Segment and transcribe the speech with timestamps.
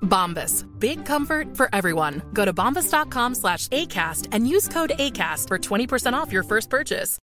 [0.00, 0.64] Bombas.
[0.78, 2.22] Big comfort for everyone.
[2.32, 7.18] Go to bombas.com slash ACAST and use code ACAST for 20% off your first purchase.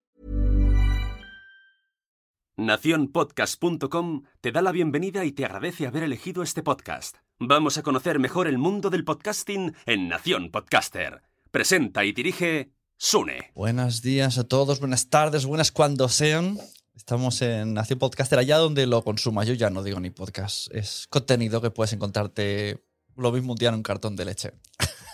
[2.59, 7.19] Naciónpodcast.com te da la bienvenida y te agradece haber elegido este podcast.
[7.39, 11.23] Vamos a conocer mejor el mundo del podcasting en Nación Podcaster.
[11.53, 13.53] Presenta y dirige Sune.
[13.55, 16.59] Buenos días a todos, buenas tardes, buenas cuando sean.
[16.99, 19.47] Estamos en Nación Podcaster, allá donde lo consumas.
[19.47, 22.83] Yo ya no digo ni podcast, es contenido que puedes encontrarte
[23.17, 24.53] lo mismo un día en un cartón de leche.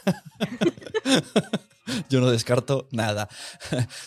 [2.09, 3.29] Yo no descarto nada.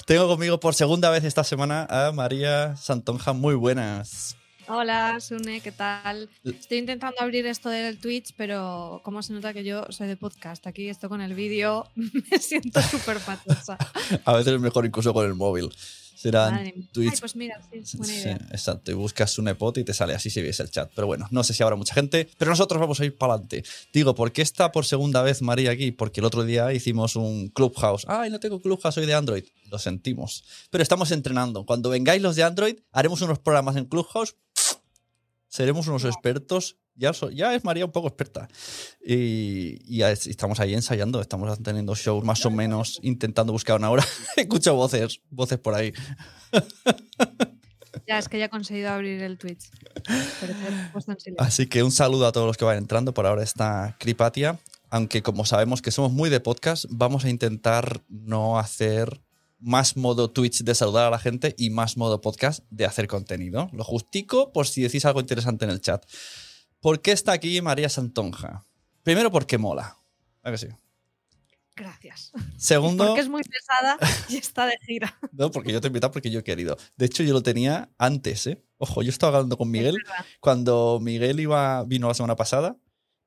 [0.08, 3.34] Tengo conmigo por segunda vez esta semana a María Santonja.
[3.34, 4.36] Muy buenas.
[4.68, 6.32] Hola, Sune, ¿qué tal?
[6.44, 10.66] Estoy intentando abrir esto del Twitch, pero como se nota que yo soy de podcast,
[10.66, 13.78] aquí esto con el vídeo me siento súper patosa.
[14.26, 15.70] A veces es mejor incluso con el móvil.
[16.18, 16.88] Será Madre mía.
[16.92, 17.14] Twitch.
[17.14, 18.40] Ay, pues mira, sí, es buena Sí, idea.
[18.52, 18.90] exacto.
[18.92, 20.92] Y buscas un epot y te sale así si ves el chat.
[20.96, 22.28] Pero bueno, no sé si habrá mucha gente.
[22.38, 23.64] Pero nosotros vamos a ir para adelante.
[23.94, 25.92] Digo, ¿por qué está por segunda vez María aquí?
[25.92, 28.06] Porque el otro día hicimos un Clubhouse.
[28.08, 29.44] Ay, no tengo Clubhouse, soy de Android.
[29.70, 30.44] Lo sentimos.
[30.72, 31.66] Pero estamos entrenando.
[31.66, 34.36] Cuando vengáis los de Android, haremos unos programas en Clubhouse.
[35.48, 36.78] Seremos unos expertos.
[36.98, 38.48] Ya, so- ya es María un poco experta.
[39.06, 41.22] Y, y ya es- estamos ahí ensayando.
[41.22, 44.04] Estamos teniendo shows más o menos, intentando buscar una hora.
[44.36, 45.94] Escucho voces, voces por ahí.
[48.08, 49.70] Ya, es que ya he conseguido abrir el Twitch.
[51.38, 53.14] Así que un saludo a todos los que van entrando.
[53.14, 54.60] Por ahora está Cripatia.
[54.90, 59.22] Aunque como sabemos que somos muy de podcast, vamos a intentar no hacer
[59.60, 63.70] más modo Twitch de saludar a la gente y más modo podcast de hacer contenido.
[63.74, 66.06] Lo justico por si decís algo interesante en el chat.
[66.80, 68.66] ¿Por qué está aquí María Santonja?
[69.04, 69.98] Primero porque mola.
[70.44, 70.68] ¿A que sí?
[71.76, 72.32] Gracias.
[72.58, 73.98] Segundo, Porque es muy pesada
[74.30, 75.16] y está de gira.
[75.32, 76.76] no, porque yo te he invitado porque yo he querido.
[76.96, 78.64] De hecho, yo lo tenía antes, ¿eh?
[78.78, 79.98] Ojo, yo estaba hablando con Miguel
[80.40, 82.78] cuando Miguel iba, vino la semana pasada,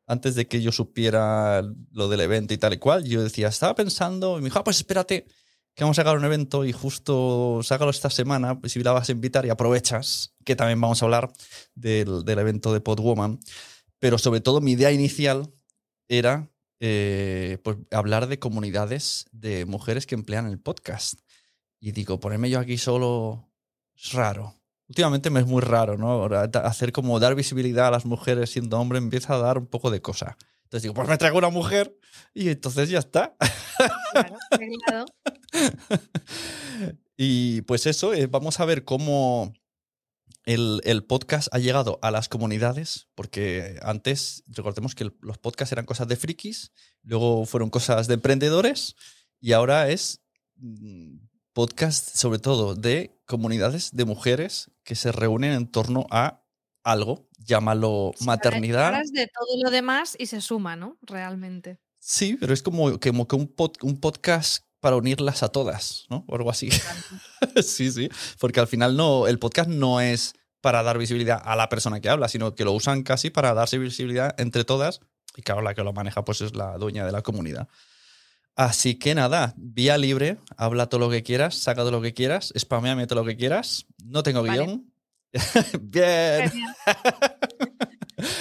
[0.06, 1.62] antes de que yo supiera
[1.92, 4.64] lo del evento y tal y cual, yo decía, estaba pensando, y me dijo, ah,
[4.64, 5.26] pues espérate,
[5.74, 9.08] que vamos a sacar un evento y justo sácalo esta semana, pues si la vas
[9.08, 11.32] a invitar y aprovechas, que también vamos a hablar
[11.74, 13.40] del, del evento de Podwoman.
[13.98, 15.52] Pero sobre todo mi idea inicial
[16.08, 21.20] era eh, pues, hablar de comunidades de mujeres que emplean el podcast.
[21.78, 23.50] Y digo, ponerme yo aquí solo
[23.94, 24.54] es raro.
[24.88, 26.24] Últimamente me es muy raro, ¿no?
[26.24, 30.02] Hacer como dar visibilidad a las mujeres siendo hombre empieza a dar un poco de
[30.02, 30.36] cosa.
[30.70, 31.96] Entonces digo, pues me traigo una mujer
[32.32, 33.34] y entonces ya está.
[34.86, 35.04] Claro.
[37.16, 39.52] Y pues eso, eh, vamos a ver cómo
[40.46, 45.72] el, el podcast ha llegado a las comunidades, porque antes, recordemos que el- los podcasts
[45.72, 46.72] eran cosas de frikis,
[47.02, 48.96] luego fueron cosas de emprendedores
[49.38, 50.22] y ahora es
[50.56, 51.16] mm,
[51.52, 56.42] podcast sobre todo de comunidades de mujeres que se reúnen en torno a
[56.82, 58.86] algo, llámalo maternidad.
[58.86, 60.98] Ahora es de todo lo demás y se suma, ¿no?
[61.02, 61.78] Realmente.
[61.98, 66.24] Sí, pero es como, como que un, pod- un podcast para unirlas a todas, ¿no?
[66.26, 66.70] O algo así.
[67.62, 68.08] sí, sí.
[68.38, 70.32] Porque al final no, el podcast no es
[70.62, 73.78] para dar visibilidad a la persona que habla, sino que lo usan casi para darse
[73.78, 75.00] visibilidad entre todas.
[75.36, 77.68] Y claro, la que lo maneja pues es la dueña de la comunidad.
[78.56, 82.52] Así que nada, vía libre, habla todo lo que quieras, saca todo lo que quieras,
[82.58, 83.86] spameame todo lo que quieras.
[84.04, 84.64] No tengo Vale.
[84.64, 84.89] guion.
[85.80, 86.50] Bien.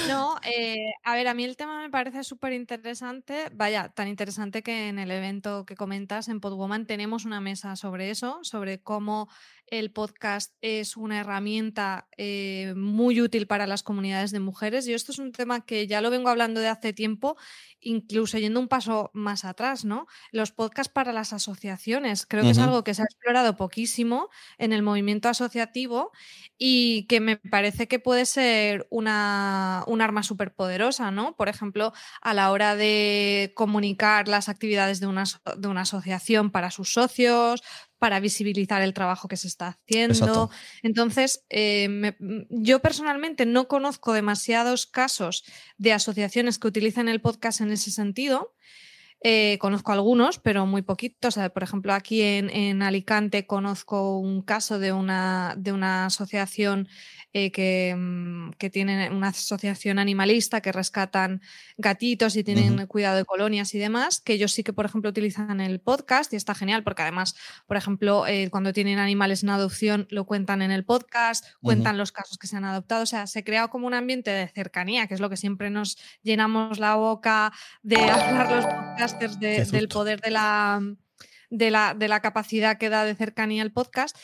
[0.07, 3.49] No, eh, a ver, a mí el tema me parece súper interesante.
[3.53, 8.09] Vaya, tan interesante que en el evento que comentas en Podwoman tenemos una mesa sobre
[8.09, 9.29] eso, sobre cómo
[9.71, 14.87] el podcast es una herramienta eh, muy útil para las comunidades de mujeres.
[14.87, 17.37] Y esto es un tema que ya lo vengo hablando de hace tiempo,
[17.79, 20.07] incluso yendo un paso más atrás, ¿no?
[20.31, 22.25] Los podcasts para las asociaciones.
[22.25, 26.11] Creo que es algo que se ha explorado poquísimo en el movimiento asociativo
[26.57, 31.35] y que me parece que puede ser una, un arma súper poderosa, ¿no?
[31.35, 35.23] Por ejemplo, a la hora de comunicar las actividades de una,
[35.57, 37.63] de una asociación para sus socios,
[37.99, 40.13] para visibilizar el trabajo que se está haciendo.
[40.13, 40.49] Exacto.
[40.81, 45.43] Entonces, eh, me- m- yo personalmente no conozco demasiados casos
[45.77, 48.55] de asociaciones que utilicen el podcast en ese sentido.
[49.21, 51.35] Eh, conozco algunos, pero muy poquitos.
[51.35, 56.05] O sea, por ejemplo, aquí en, en Alicante conozco un caso de una, de una
[56.05, 56.87] asociación
[57.33, 61.41] eh, que, mm, que tiene una asociación animalista que rescatan
[61.77, 65.61] gatitos y tienen cuidado de colonias y demás, que ellos sí que, por ejemplo, utilizan
[65.61, 67.35] el podcast y está genial porque además,
[67.67, 72.11] por ejemplo, eh, cuando tienen animales en adopción lo cuentan en el podcast, cuentan los
[72.11, 75.13] casos que se han adoptado, o sea, se crea como un ambiente de cercanía, que
[75.13, 77.51] es lo que siempre nos llenamos la boca
[77.83, 80.81] de hablar los podcasters de- del poder de la,
[81.51, 84.15] de, la, de la capacidad que da de cercanía el podcast.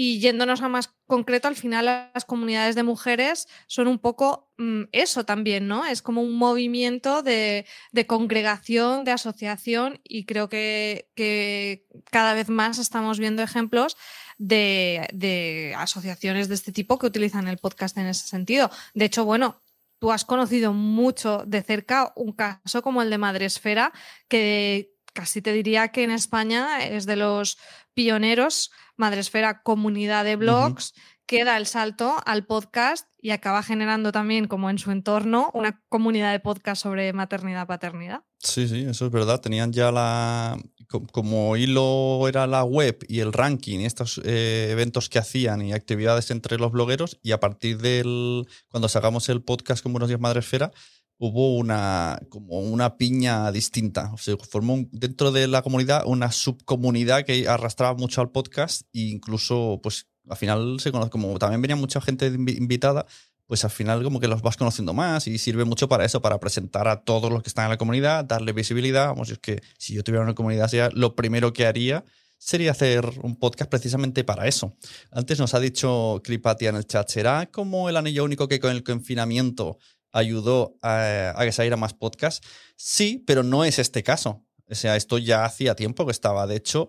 [0.00, 4.82] Y yéndonos a más concreto, al final las comunidades de mujeres son un poco mm,
[4.92, 5.84] eso también, ¿no?
[5.86, 12.48] Es como un movimiento de, de congregación, de asociación y creo que, que cada vez
[12.48, 13.96] más estamos viendo ejemplos
[14.36, 18.70] de, de asociaciones de este tipo que utilizan el podcast en ese sentido.
[18.94, 19.60] De hecho, bueno,
[19.98, 23.92] tú has conocido mucho de cerca un caso como el de Madresfera,
[24.28, 27.58] que casi te diría que en España es de los
[27.94, 30.92] pioneros, Madresfera comunidad de blogs,
[31.26, 35.82] que da el salto al podcast y acaba generando también, como en su entorno, una
[35.88, 38.20] comunidad de podcast sobre maternidad-paternidad.
[38.38, 39.40] Sí, sí, eso es verdad.
[39.40, 40.56] Tenían ya la.
[40.88, 45.60] co- Como hilo era la web y el ranking y estos eh, eventos que hacían
[45.62, 48.46] y actividades entre los blogueros, y a partir del.
[48.68, 50.70] Cuando sacamos el podcast como Buenos Días Madresfera,
[51.18, 52.20] hubo una.
[52.28, 54.12] como una piña distinta.
[54.12, 59.00] O sea, formó dentro de la comunidad una subcomunidad que arrastraba mucho al podcast e
[59.00, 61.10] incluso, pues, al final se conoce.
[61.10, 63.04] Como también venía mucha gente invi- invitada,
[63.46, 66.38] pues al final como que los vas conociendo más y sirve mucho para eso, para
[66.38, 69.08] presentar a todos los que están en la comunidad, darle visibilidad.
[69.08, 72.04] Vamos, es que si yo tuviera una comunidad, sería lo primero que haría
[72.40, 74.76] sería hacer un podcast precisamente para eso.
[75.10, 78.70] Antes nos ha dicho Clipatia en el chat, ¿será como el anillo único que con
[78.70, 79.78] el confinamiento
[80.12, 82.44] ayudó a, a que saliera más podcast?
[82.76, 84.44] Sí, pero no es este caso.
[84.70, 86.46] O sea, esto ya hacía tiempo que estaba.
[86.46, 86.88] De hecho,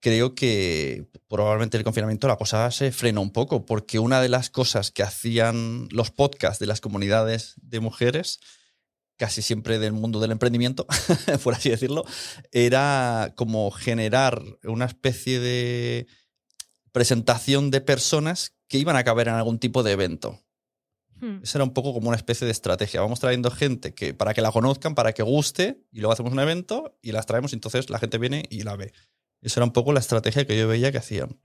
[0.00, 4.50] creo que probablemente el confinamiento la cosa se frenó un poco, porque una de las
[4.50, 8.40] cosas que hacían los podcasts de las comunidades de mujeres,
[9.16, 10.86] casi siempre del mundo del emprendimiento,
[11.44, 12.04] por así decirlo,
[12.50, 16.06] era como generar una especie de
[16.92, 20.40] presentación de personas que iban a caber en algún tipo de evento.
[21.20, 21.40] Hmm.
[21.42, 23.00] Esa era un poco como una especie de estrategia.
[23.00, 26.40] Vamos trayendo gente que, para que la conozcan, para que guste, y luego hacemos un
[26.40, 28.92] evento y las traemos, y entonces la gente viene y la ve.
[29.42, 31.40] Esa era un poco la estrategia que yo veía que hacían.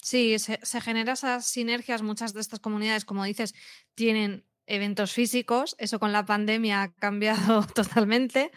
[0.00, 2.02] Sí, se, se genera esas sinergias.
[2.02, 3.54] Muchas de estas comunidades, como dices,
[3.94, 5.74] tienen eventos físicos.
[5.78, 8.50] Eso con la pandemia ha cambiado totalmente.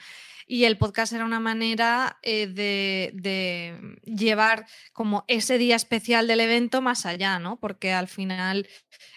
[0.47, 6.41] Y el podcast era una manera eh, de, de llevar como ese día especial del
[6.41, 7.59] evento más allá, ¿no?
[7.59, 8.67] Porque al final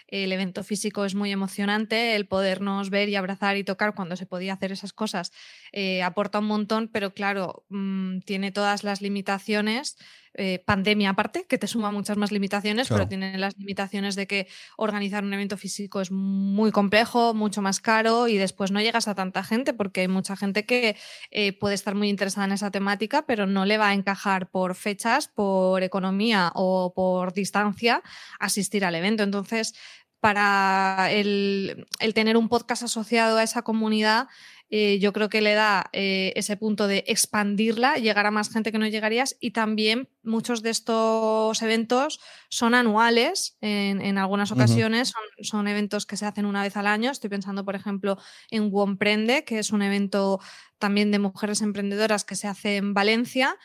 [0.07, 4.25] el evento físico es muy emocionante, el podernos ver y abrazar y tocar cuando se
[4.25, 5.31] podía hacer esas cosas
[5.71, 9.97] eh, aporta un montón, pero claro, mmm, tiene todas las limitaciones.
[10.37, 13.03] Eh, pandemia aparte, que te suma muchas más limitaciones, Claro.
[13.03, 17.79] pero tiene las limitaciones de que organizar un evento físico es muy complejo, mucho más
[17.79, 20.97] caro y después no llegas a tanta gente porque hay mucha gente que
[21.31, 24.75] eh, puede estar muy interesada en esa temática, pero no le va a encajar por
[24.75, 28.03] fechas, por economía o por distancia
[28.39, 29.23] asistir al evento.
[29.23, 29.73] Entonces,
[30.19, 34.27] para el, el tener un podcast asociado a esa comunidad,
[34.69, 38.71] eh, yo creo que le da eh, ese punto de expandirla, llegar a más gente
[38.71, 42.19] que no llegarías y también muchos de estos eventos
[42.49, 46.87] son anuales en, en algunas ocasiones, son, son eventos que se hacen una vez al
[46.87, 47.11] año.
[47.11, 48.17] Estoy pensando, por ejemplo,
[48.49, 50.39] en Womprende, que es un evento
[50.79, 53.57] también de mujeres emprendedoras que se hace en Valencia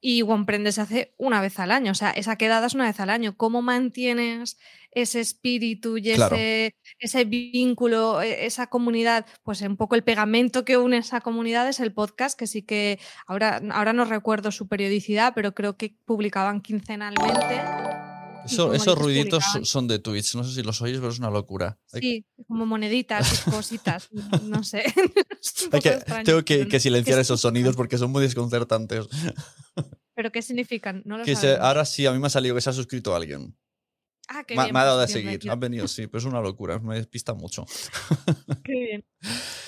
[0.00, 3.00] y Womprende se hace una vez al año, o sea, esa quedada es una vez
[3.00, 3.36] al año.
[3.36, 4.58] ¿Cómo mantienes
[5.02, 6.36] ese espíritu y Claro.
[6.36, 9.26] ese, ese vínculo, e- esa comunidad?
[9.42, 12.98] Pues un poco el pegamento que une esa comunidad es el podcast, que sí que
[13.26, 17.60] ahora, ahora no recuerdo su periodicidad, pero creo que publicaban quincenalmente.
[18.44, 19.64] Eso- esos ruiditos publicaban.
[19.66, 20.34] son de Twitch.
[20.34, 21.78] No sé si los oís, pero es una locura.
[21.92, 24.08] Hay- Sí, como moneditas, cositas,
[24.44, 24.84] no sé.
[25.72, 29.06] Hay que- tengo que, silenciar ¿qué esos sonidos porque son muy desconcertantes.
[30.14, 31.02] ¿Pero qué significan?
[31.04, 33.14] No lo Que se- ahora sí, a mí me ha salido que se ha suscrito
[33.14, 33.54] alguien.
[34.28, 35.28] Ah, qué Me, bien, me ha dado a pues, seguir.
[35.30, 35.52] bienvenido.
[35.54, 36.78] Han venido, sí, pero es una locura.
[36.78, 37.64] Me despista mucho.
[38.64, 39.04] Qué bien.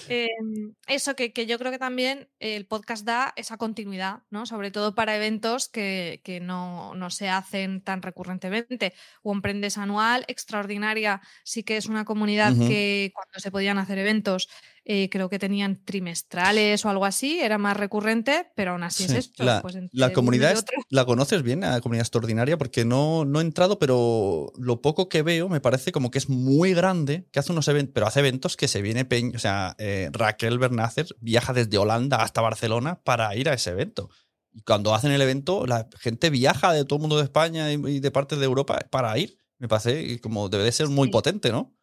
[0.09, 4.45] Em, eso que, que yo creo que también el podcast da esa continuidad, ¿no?
[4.45, 8.93] Sobre todo para eventos que, que no, no se hacen tan recurrentemente.
[9.23, 14.49] O Emprendes Anual, Extraordinaria, sí que es una comunidad que cuando se podían hacer eventos,
[14.93, 19.13] eh, creo que tenían trimestrales o algo así, era más recurrente, pero aún así Sí.
[19.13, 19.45] es esto.
[19.45, 20.65] La, pues la comunidad, es-.
[20.89, 22.59] ¿la conoces bien, la comunidad extraordinaria?
[22.59, 26.29] Porque no, no he entrado, pero lo poco que veo me parece como que es
[26.29, 29.77] muy grande, que hace unos eventos, pero hace eventos que se viene, Peñ- o sea,
[29.79, 34.11] eh, Raquel Bernácer viaja desde Holanda hasta Barcelona para ir a ese evento.
[34.53, 37.75] Y cuando hacen el evento, la gente viaja de todo el mundo de España y,
[37.87, 39.39] y de partes de Europa para ir.
[39.59, 41.13] Me parece como debe de ser muy Sí.
[41.13, 41.77] potente, ¿no?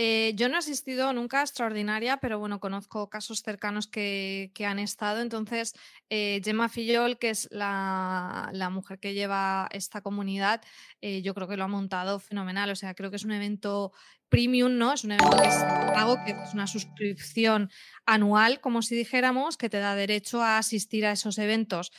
[0.00, 4.78] Eh, yo no he asistido nunca a Extraordinaria, pero bueno, conozco casos cercanos que, han
[4.78, 5.20] estado.
[5.20, 5.74] Entonces,
[6.08, 10.62] eh, Gemma Fillol, que es la, la mujer que lleva esta comunidad,
[11.00, 12.70] eh, yo creo que lo ha montado fenomenal.
[12.70, 13.92] O sea, creo que es un evento
[14.28, 14.92] premium, ¿no?
[14.92, 17.68] Es un evento que es pago, que es una suscripción
[18.06, 21.90] anual, como si dijéramos, que te da derecho a asistir a esos eventos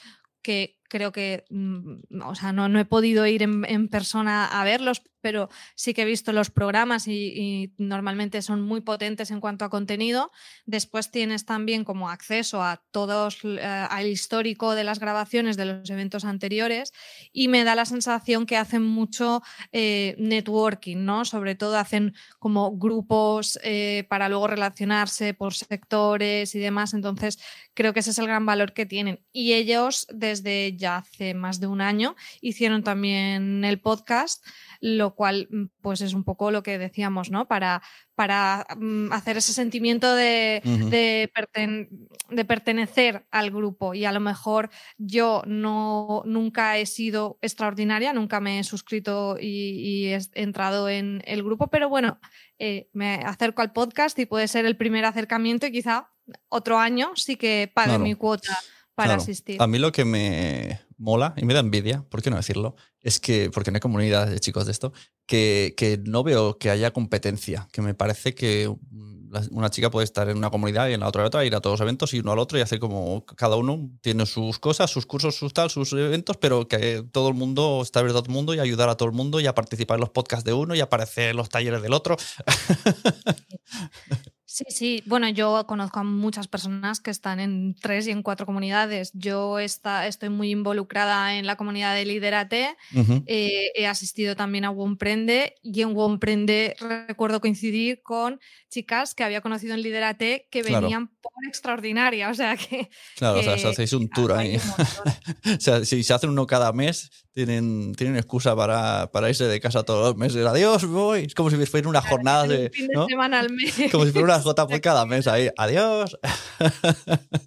[0.41, 5.01] que creo que, mm, o sea, no, no he podido ir en, persona a verlos,
[5.21, 9.65] pero sí que he visto los programas y, y normalmente son muy potentes en cuanto
[9.65, 10.31] a contenido.
[10.65, 15.89] Después tienes también como acceso a todos, eh, al histórico de las grabaciones de los
[15.89, 16.93] eventos anteriores
[17.31, 19.41] y me da la sensación que hacen mucho
[19.71, 21.25] eh, networking, ¿no?
[21.25, 26.93] Sobre todo hacen como grupos eh, para luego relacionarse por sectores y demás.
[26.93, 27.39] Entonces,
[27.73, 29.19] creo que ese es el gran valor que tienen.
[29.31, 34.43] Y ellos, desde ya hace más de un año, hicieron también el podcast,
[34.81, 37.47] lo cual, mm, pues es un poco lo que decíamos, ¿no?
[37.47, 37.81] Para,
[38.15, 41.89] para mm, hacer ese sentimiento de, de, perten-
[42.29, 43.93] de pertenecer al grupo.
[43.93, 50.05] Y a lo mejor yo no nunca he sido extraordinaria, nunca me he suscrito y,
[50.05, 52.19] y he entrado en el grupo, pero bueno,
[52.57, 56.09] eh, me acerco al podcast y puede ser el primer acercamiento y quizá
[56.47, 58.03] otro año sí que pague Claro.
[58.03, 58.57] mi cuota
[58.99, 59.21] para Claro.
[59.23, 59.61] asistir.
[59.61, 62.75] A mí lo que me mola y me da envidia, ¿por qué no decirlo?
[63.01, 64.93] Es que, porque no hay comunidad de chicos de esto,
[65.25, 68.73] que, que no veo que haya competencia, que me parece que
[69.51, 71.79] una chica puede estar en una comunidad y en la otra otra, ir a todos
[71.79, 75.05] los eventos y uno al otro y hacer como cada uno tiene sus cosas, sus
[75.05, 78.35] cursos, sus tal, sus eventos, pero que todo el mundo está abierto a todo el
[78.35, 80.73] mundo y ayudar a todo el mundo y a participar en los podcasts de uno
[80.73, 82.17] y aparecer en los talleres del otro.
[84.59, 85.03] Sí, sí.
[85.05, 89.11] Bueno, yo conozco a muchas personas que están en tres y en cuatro comunidades.
[89.13, 92.75] Yo está, estoy muy involucrada en la comunidad de Liderate.
[92.93, 93.23] Ujú.
[93.25, 96.75] Eh, he asistido también a Womprende y en Womprende
[97.07, 98.39] recuerdo coincidir con
[98.69, 100.81] chicas que había conocido en Liderate que Claro.
[100.81, 102.29] venían por extraordinaria.
[102.29, 102.89] O sea que.
[103.15, 104.55] Claro, o sea, que si hacéis un tour ahí.
[104.55, 104.59] un.
[105.57, 109.59] O sea, si se hacen uno cada mes, tienen, tienen excusa para, para irse de
[109.59, 110.45] casa todos los meses.
[110.45, 111.23] Adiós, voy.
[111.23, 112.69] Es como si fuera una jornada Un de.
[112.71, 113.05] fin de ¿no?
[113.07, 113.73] semana al mes.
[113.91, 115.49] Como si fuera una JPod cada mes ahí.
[115.57, 116.17] Adiós.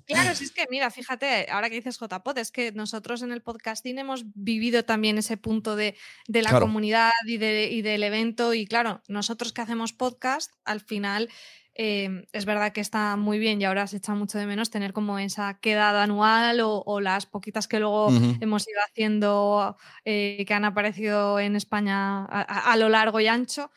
[0.07, 3.43] Claro, si es que mira, fíjate, ahora que dices JPod, es que nosotros en el
[3.43, 5.97] podcasting hemos vivido también ese punto de,
[6.29, 6.67] de la Claro.
[6.67, 8.53] comunidad y, de- y del evento.
[8.55, 11.29] Y claro, nosotros que hacemos podcast, al final
[11.75, 14.93] eh, es verdad que está muy bien y ahora se echa mucho de menos tener
[14.93, 20.53] como esa quedada anual o, o las poquitas que luego hemos ido haciendo eh, que
[20.55, 23.71] han aparecido en España a, a- a lo largo y ancho.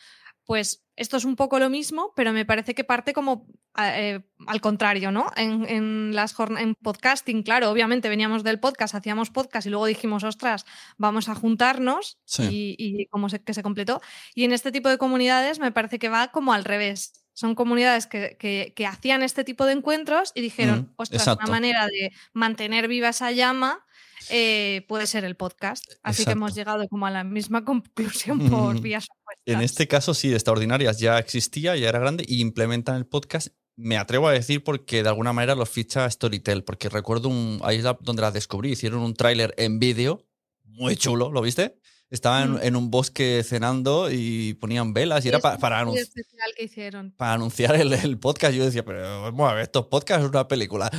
[0.44, 3.48] Pues esto es un poco lo mismo, pero me parece que parte como
[3.78, 5.30] eh, al contrario, ¿no?
[5.36, 9.86] En, en las jorn- en podcasting, claro, obviamente veníamos del podcast, hacíamos podcast y luego
[9.86, 10.66] dijimos, ostras,
[10.98, 12.76] vamos a juntarnos Sí.
[12.78, 14.02] y, y como se, que se completó.
[14.34, 17.12] Y en este tipo de comunidades me parece que va como al revés.
[17.34, 21.44] Son comunidades que, que- que hacían este tipo de encuentros y dijeron, Mm, ostras, exacto.
[21.44, 23.84] una manera de mantener viva esa llama
[24.30, 25.84] eh, puede ser el podcast.
[26.02, 28.82] Así que hemos llegado como a la misma conclusión por Mm.
[28.82, 29.08] vías.
[29.46, 33.50] En este caso, sí, de extraordinarias ya existía, ya era grande y implementan el podcast.
[33.78, 37.78] Me atrevo a decir porque de alguna manera los ficha Storytel, porque recuerdo un, ahí
[37.78, 40.26] es donde las descubrí, hicieron un tráiler en vídeo,
[40.64, 41.78] muy chulo, ¿lo viste?
[42.10, 42.60] Estaban Mm.
[42.62, 47.12] en un bosque cenando y ponían velas y era para, estudio anun- que hicieron.
[47.18, 48.54] para anunciar el, el podcast.
[48.56, 50.90] Yo decía, pero vamos a ver, estos podcasts es una película.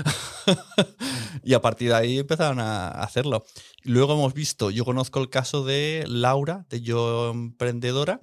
[1.45, 3.45] y a partir de ahí empezaron a hacerlo.
[3.85, 8.21] Luego hemos visto, yo conozco el caso de Laura, de Yo Emprendedora,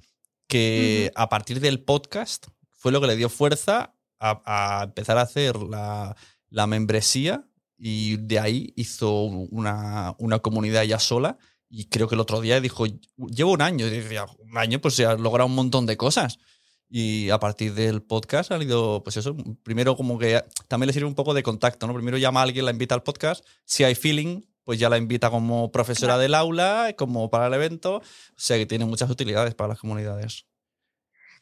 [0.47, 4.41] que a partir del podcast fue lo que le dio fuerza a,
[4.79, 6.15] a empezar a hacer la,
[6.49, 7.45] la membresía
[7.77, 11.37] y de ahí hizo una, una comunidad ya sola
[11.69, 12.85] Y creo que el otro día dijo,
[13.17, 13.87] llevo un año.
[13.87, 16.37] Y decía, un año, pues se ha logrado un montón de cosas.
[16.87, 21.07] Y a partir del podcast ha ido, pues eso, primero como que también le sirve
[21.07, 21.93] un poco de contacto, ¿no?
[21.95, 23.43] Primero llama a alguien, la invita al podcast.
[23.65, 27.97] Si hay feeling, pues ya la invita como profesora del aula, como para el evento.
[27.97, 28.01] O
[28.35, 30.45] sea que tiene muchas utilidades para las comunidades.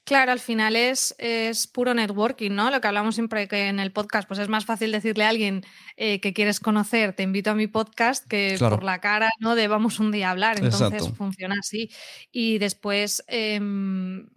[0.04, 2.72] Claro, al final es, es puro networking, ¿no?
[2.72, 5.64] Lo que hablamos siempre que en el podcast, pues es más fácil decirle a alguien
[5.96, 9.54] eh, que quieres conocer, te invito a mi podcast, que por la cara, ¿no?
[9.54, 10.58] De vamos un día a hablar.
[10.60, 11.92] Entonces funciona así.
[12.32, 14.28] Y después, em,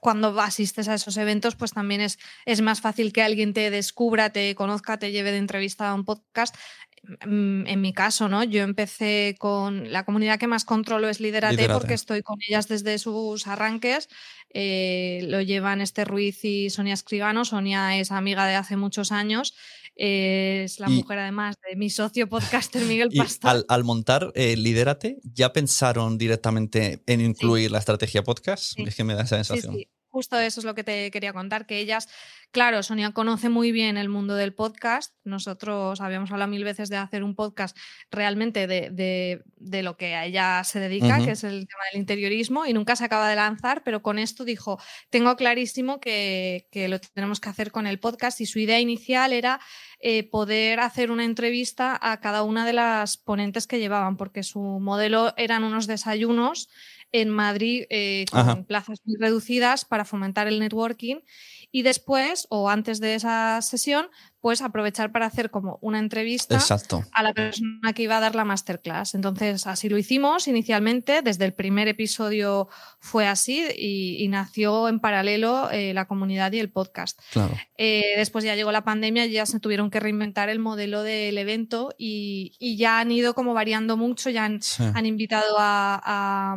[0.00, 4.30] cuando asistes a esos eventos, pues también es, es más fácil que alguien te descubra,
[4.30, 6.54] te conozca, te lleve de entrevista a un podcast.
[7.26, 8.44] Mm, en mi caso, ¿no?
[8.44, 12.98] Yo empecé con la comunidad que más controlo es Liderate, porque estoy con ellas desde
[12.98, 14.08] sus arranques.
[14.50, 17.44] Eh, lo llevan este Ruiz y Sonia Escribano.
[17.44, 19.54] Sonia es amiga de hace muchos años.
[19.96, 23.64] es la mujer, además, de mi socio podcaster Miguel Pastor.
[23.68, 28.78] Al, montar eh, Lidérate, ¿ya pensaron directamente en incluir la estrategia podcast?
[28.78, 29.76] Es que me da esa sensación.
[30.14, 32.08] Justo eso es lo que te quería contar, que ellas,
[32.52, 35.12] claro, Sonia conoce muy bien el mundo del podcast.
[35.24, 37.76] Nosotros habíamos hablado mil veces de hacer un podcast
[38.12, 39.42] realmente de,
[39.82, 43.04] lo que a ella se dedica, que es el tema del interiorismo, y nunca se
[43.04, 44.78] acaba de lanzar, pero con esto dijo,
[45.10, 49.58] tengo clarísimo que, lo tenemos que hacer con el podcast y su idea inicial era
[49.98, 54.60] eh, poder hacer una entrevista a cada una de las ponentes que llevaban, porque su
[54.60, 56.68] modelo eran unos desayunos
[57.14, 61.20] en Madrid eh, con plazas muy reducidas para fomentar el networking
[61.70, 64.06] y después o antes de esa sesión,
[64.40, 66.58] pues aprovechar para hacer como una entrevista
[67.12, 69.14] a la persona que iba a dar la masterclass.
[69.14, 72.68] Entonces, así lo hicimos inicialmente, desde el primer episodio
[73.00, 77.20] fue así y, nació en paralelo eh, la comunidad y el podcast.
[77.76, 81.38] Eh, después ya llegó la pandemia y ya se tuvieron que reinventar el modelo del
[81.38, 86.56] evento y, ya han ido como variando mucho, ya han, invitado a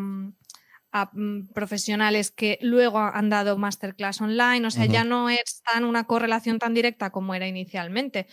[0.91, 6.05] Mm, profesionales que luego han dado masterclass online, o sea, ya no es tan una
[6.05, 8.27] correlación tan directa como era inicialmente.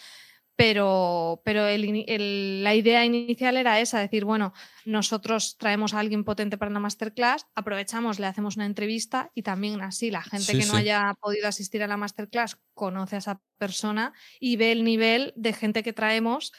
[0.57, 4.53] Pero, pero la idea inicial era esa, decir, bueno,
[4.85, 9.83] nosotros traemos a alguien potente para una masterclass, aprovechamos, le hacemos una entrevista y también
[9.83, 14.13] así la gente que no haya podido asistir a la masterclass conoce a esa persona
[14.39, 16.53] y ve el nivel de gente que traemos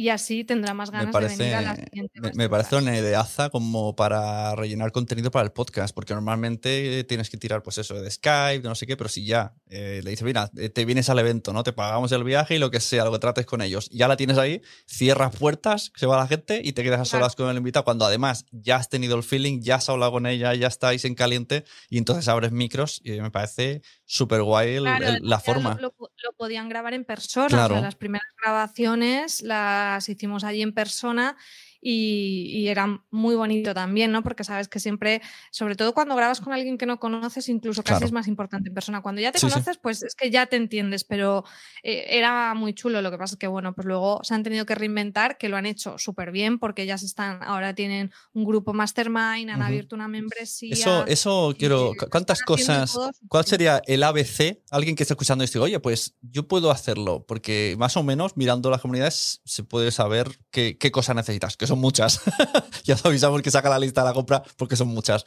[0.00, 2.32] y así tendrá más ganas de venir a la siguiente.
[2.32, 7.36] Me, parece una ideaza como para rellenar contenido para el podcast, porque normalmente tienes que
[7.36, 10.24] tirar, pues eso, de Skype, de no sé qué, pero si ya eh, le dices,
[10.24, 11.62] mira, eh, te vienes al evento, ¿no?
[11.64, 13.90] Te pagamos el viaje y lo que sea, lo que trates con ellos.
[13.90, 17.36] Ya la tienes ahí, cierras puertas, se va la gente y te quedas a solas
[17.36, 20.54] con el invitado, cuando además ya has tenido el feeling, ya has hablado con ella,
[20.54, 25.78] ya estáis en caliente y entonces abres micros y me parece súper guay la forma.
[25.80, 25.92] Lo,
[26.36, 31.36] podían grabar en persona, las primeras grabaciones las hicimos allí en persona
[31.80, 34.22] y, era muy bonito también, ¿no?
[34.22, 38.04] Porque sabes que siempre, sobre todo cuando grabas con alguien que no conoces, incluso casi
[38.04, 39.02] es más importante en persona.
[39.02, 41.44] Cuando ya te conoces, pues es que ya te entiendes, pero
[41.82, 43.00] eh, era muy chulo.
[43.02, 45.56] Lo que pasa es que, bueno, pues luego se han tenido que reinventar, que lo
[45.56, 50.08] han hecho súper bien porque ellas están, ahora tienen un grupo mastermind, han abierto una
[50.08, 50.74] membresía.
[50.74, 52.96] Eso, eso quiero, ¿cuántas cosas?
[53.28, 54.62] ¿Cuál sería el ABC?
[54.70, 58.70] Alguien que esté escuchando esto, oye, pues yo puedo hacerlo, porque más o menos mirando
[58.70, 62.20] las comunidades se puede saber qué, qué cosas necesitas, que son muchas.
[62.84, 65.24] ya avisamos que saca la lista de la compra porque son muchas.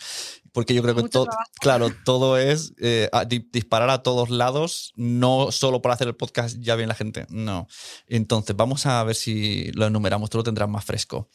[0.52, 1.28] Porque yo creo que todo,
[1.60, 3.10] claro, todo es eh,
[3.52, 7.68] disparar a todos lados, no solo para hacer el podcast ya bien la gente, no.
[8.08, 11.30] Entonces, vamos a ver si lo enumeramos, tú lo tendrás más fresco.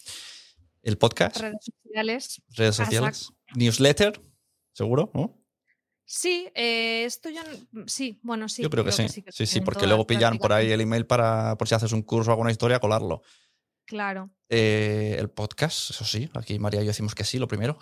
[0.83, 1.39] El podcast.
[1.39, 2.43] Redes sociales.
[2.51, 3.33] Redes sociales.
[3.55, 4.21] Newsletter,
[4.73, 5.11] seguro,
[6.11, 7.43] Sí, eh, esto yo
[7.87, 8.63] sí, bueno, sí.
[8.63, 9.07] Yo creo que sí.
[9.09, 12.31] sí, sí, porque luego pillan por ahí el email para, por si haces un curso
[12.31, 13.23] o alguna historia, colarlo.
[13.89, 14.29] Claro.
[14.51, 17.79] Eh, el podcast, eso sí, aquí María y yo decimos que sí, lo primero.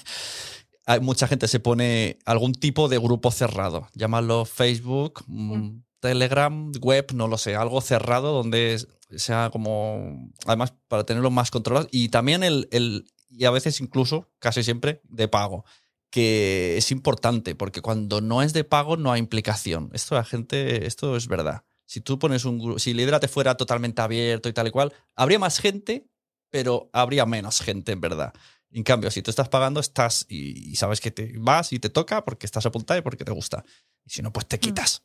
[0.86, 7.06] Hay mucha gente se pone algún tipo de grupo cerrado, llámalo Facebook, mm, Telegram, web,
[7.12, 8.86] no lo sé, algo cerrado donde
[9.16, 14.30] sea como, además, para tenerlo más controlado y también el, el, y a veces incluso,
[14.38, 15.64] casi siempre, de pago
[16.08, 19.90] que es importante porque cuando no es de pago no hay implicación.
[19.92, 21.65] Esto la gente, esto es verdad.
[21.86, 25.38] Si tú pones un grupo, si te fuera totalmente abierto y tal y cual, habría
[25.38, 26.06] más gente,
[26.50, 28.34] pero habría menos gente en verdad.
[28.72, 32.24] En cambio, si tú estás pagando, estás y, sabes que te vas y te toca
[32.24, 33.64] porque estás apuntado y porque te gusta.
[34.04, 34.60] Y si no, pues te mm.
[34.60, 35.02] quitas.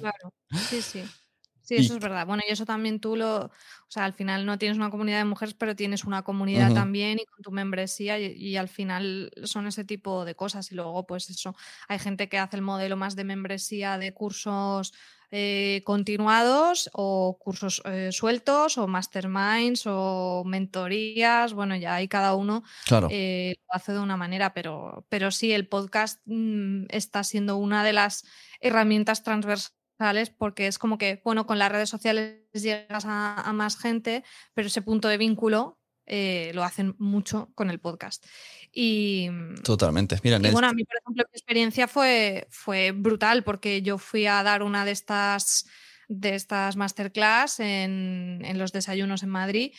[0.00, 0.32] Claro,
[0.70, 1.04] sí, sí.
[1.64, 2.26] Sí, eso es verdad.
[2.26, 3.50] Bueno, y eso también tú lo, o
[3.88, 7.24] sea, al final no tienes una comunidad de mujeres, pero tienes una comunidad también y
[7.24, 10.70] con tu membresía y, y, al final son ese tipo de cosas.
[10.72, 11.56] Y luego, pues eso,
[11.88, 14.92] hay gente que hace el modelo más de membresía de cursos
[15.30, 21.52] eh, continuados o cursos eh, sueltos o masterminds o mentorías.
[21.54, 23.08] Bueno, ya ahí cada uno Claro.
[23.10, 27.84] eh, lo hace de una manera, pero, pero sí, el podcast mm, está siendo una
[27.84, 28.24] de las
[28.60, 33.76] herramientas transversales porque es como que, bueno, con las redes sociales llegas a, a más
[33.78, 38.24] gente, pero ese punto de vínculo eh, lo hacen mucho con el podcast.
[38.72, 39.28] Y,
[39.62, 40.18] Totalmente.
[40.22, 44.26] Mira, y bueno, a mí, por ejemplo, mi experiencia fue, fue brutal porque yo fui
[44.26, 45.66] a dar una de estas,
[46.08, 49.72] de estas masterclass en, en los desayunos en Madrid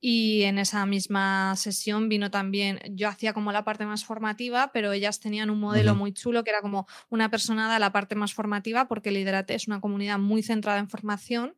[0.00, 4.92] y en esa misma sesión vino también, yo hacía como la parte más formativa, pero
[4.92, 5.98] ellas tenían un modelo Ujú.
[5.98, 9.66] muy chulo que era como una persona da la parte más formativa porque Liderate es
[9.66, 11.56] una comunidad muy centrada en formación.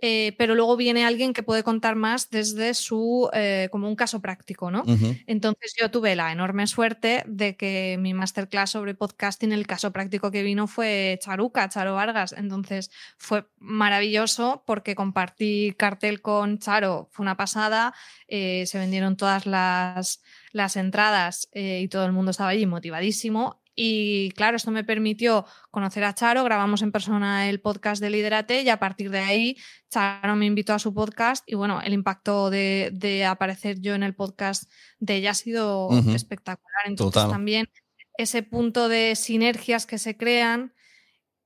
[0.00, 4.20] Eh, pero luego viene alguien que puede contar más desde su, eh, como un caso
[4.20, 4.90] práctico, ¿no?
[5.26, 10.30] Entonces yo tuve la enorme suerte de que mi masterclass sobre podcasting, el caso práctico
[10.30, 12.32] que vino fue Charuca, Charo Vargas.
[12.36, 17.94] Entonces fue maravilloso porque compartí cartel con Charo, fue una pasada,
[18.28, 23.60] eh, se vendieron todas las, las entradas y todo el mundo estaba allí motivadísimo.
[23.76, 28.62] Y claro, esto me permitió conocer a Charo, grabamos en persona el podcast de Liderate
[28.62, 29.56] y a partir de ahí
[29.90, 34.02] Charo me invitó a su podcast y bueno, el impacto de, de aparecer yo en
[34.02, 36.86] el podcast de ella ha sido espectacular.
[36.86, 37.30] Entonces Total.
[37.30, 37.68] también
[38.16, 40.72] ese punto de sinergias que se crean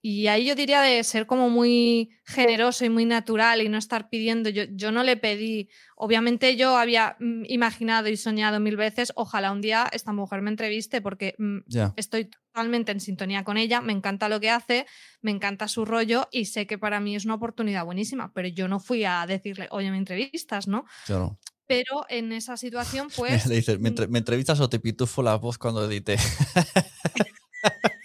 [0.02, 4.08] y ahí yo diría de ser como muy generoso y muy natural y no estar
[4.08, 4.48] pidiendo.
[4.48, 9.52] Yo, yo no le pedí, obviamente yo había mm, imaginado y soñado mil veces, ojalá
[9.52, 11.58] un día esta mujer me entreviste porque mm,
[11.96, 14.86] estoy totalmente en sintonía con ella, me encanta lo que hace,
[15.20, 18.68] me encanta su rollo y sé que para mí es una oportunidad buenísima, pero yo
[18.68, 20.86] no fui a decirle, oye, me entrevistas, ¿no?
[21.04, 21.38] Claro.
[21.66, 23.46] Pero en esa situación, pues...
[23.46, 26.16] Le dices, ¿me, entre- me entrevistas o te pitufo la voz cuando edité?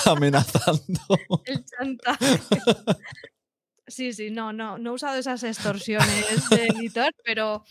[0.06, 1.00] Amenazando.
[1.44, 2.40] El chantaje.
[3.86, 7.64] Sí, sí, no, no, no he usado esas extorsiones de editor, pero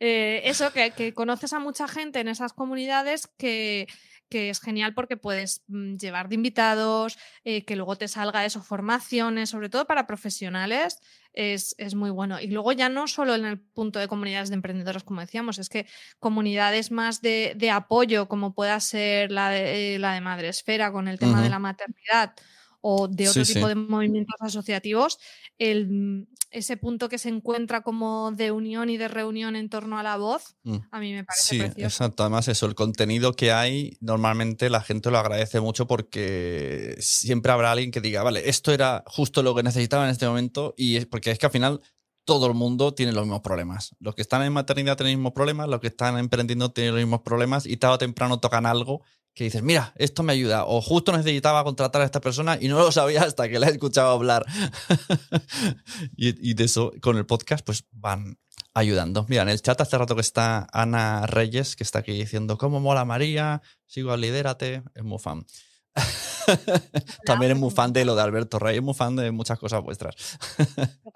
[0.00, 3.86] eh, eso, que, que conoces a mucha gente en esas comunidades que,
[4.30, 8.62] que es genial porque puedes mm, llevar de invitados, eh, que luego te salga eso,
[8.62, 10.98] formaciones, sobre todo para profesionales,
[11.34, 12.40] es, es muy bueno.
[12.40, 15.68] Y luego ya no solo en el punto de comunidades de emprendedores, como decíamos, es
[15.68, 15.86] que
[16.18, 21.08] comunidades más de, de apoyo, como pueda ser la de, eh, la de Madresfera con
[21.08, 22.34] el tema de la maternidad
[22.80, 23.68] o de Sí, otro tipo sí.
[23.68, 25.18] de movimientos asociativos,
[25.58, 30.02] el, ese punto que se encuentra como de unión y de reunión en torno a
[30.02, 30.76] la voz, Mm.
[30.90, 31.86] a mí me parece Sí, precioso.
[31.86, 32.22] exacto.
[32.22, 37.72] Además, eso, el contenido que hay, normalmente la gente lo agradece mucho porque siempre habrá
[37.72, 41.06] alguien que diga, vale, esto era justo lo que necesitaba en este momento, y es
[41.06, 41.80] porque es que al final
[42.24, 43.94] todo el mundo tiene los mismos problemas.
[43.98, 47.02] Los que están en maternidad tienen los mismos problemas, los que están emprendiendo tienen los
[47.02, 49.02] mismos problemas, y tarde o temprano tocan algo
[49.34, 52.78] que dices, mira, esto me ayuda, o justo necesitaba contratar a esta persona y no
[52.78, 54.44] lo sabía hasta que la he escuchado hablar.
[56.16, 58.38] y, y de eso, con el podcast, pues van
[58.74, 59.26] ayudando.
[59.28, 62.80] Mira, en el chat hace rato que está Ana Reyes, que está aquí diciendo, ¿cómo
[62.80, 63.62] mola María?
[63.86, 65.46] Sigo a Lidérate, es muy fan.
[67.26, 69.82] También es muy fan de lo de Alberto Rey, es muy fan de muchas cosas
[69.82, 70.14] vuestras.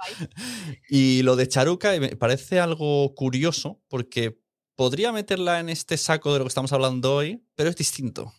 [0.88, 4.40] y lo de Charuca me parece algo curioso porque
[4.76, 8.32] podría meterla en este saco de lo que estamos hablando hoy, pero es distinto.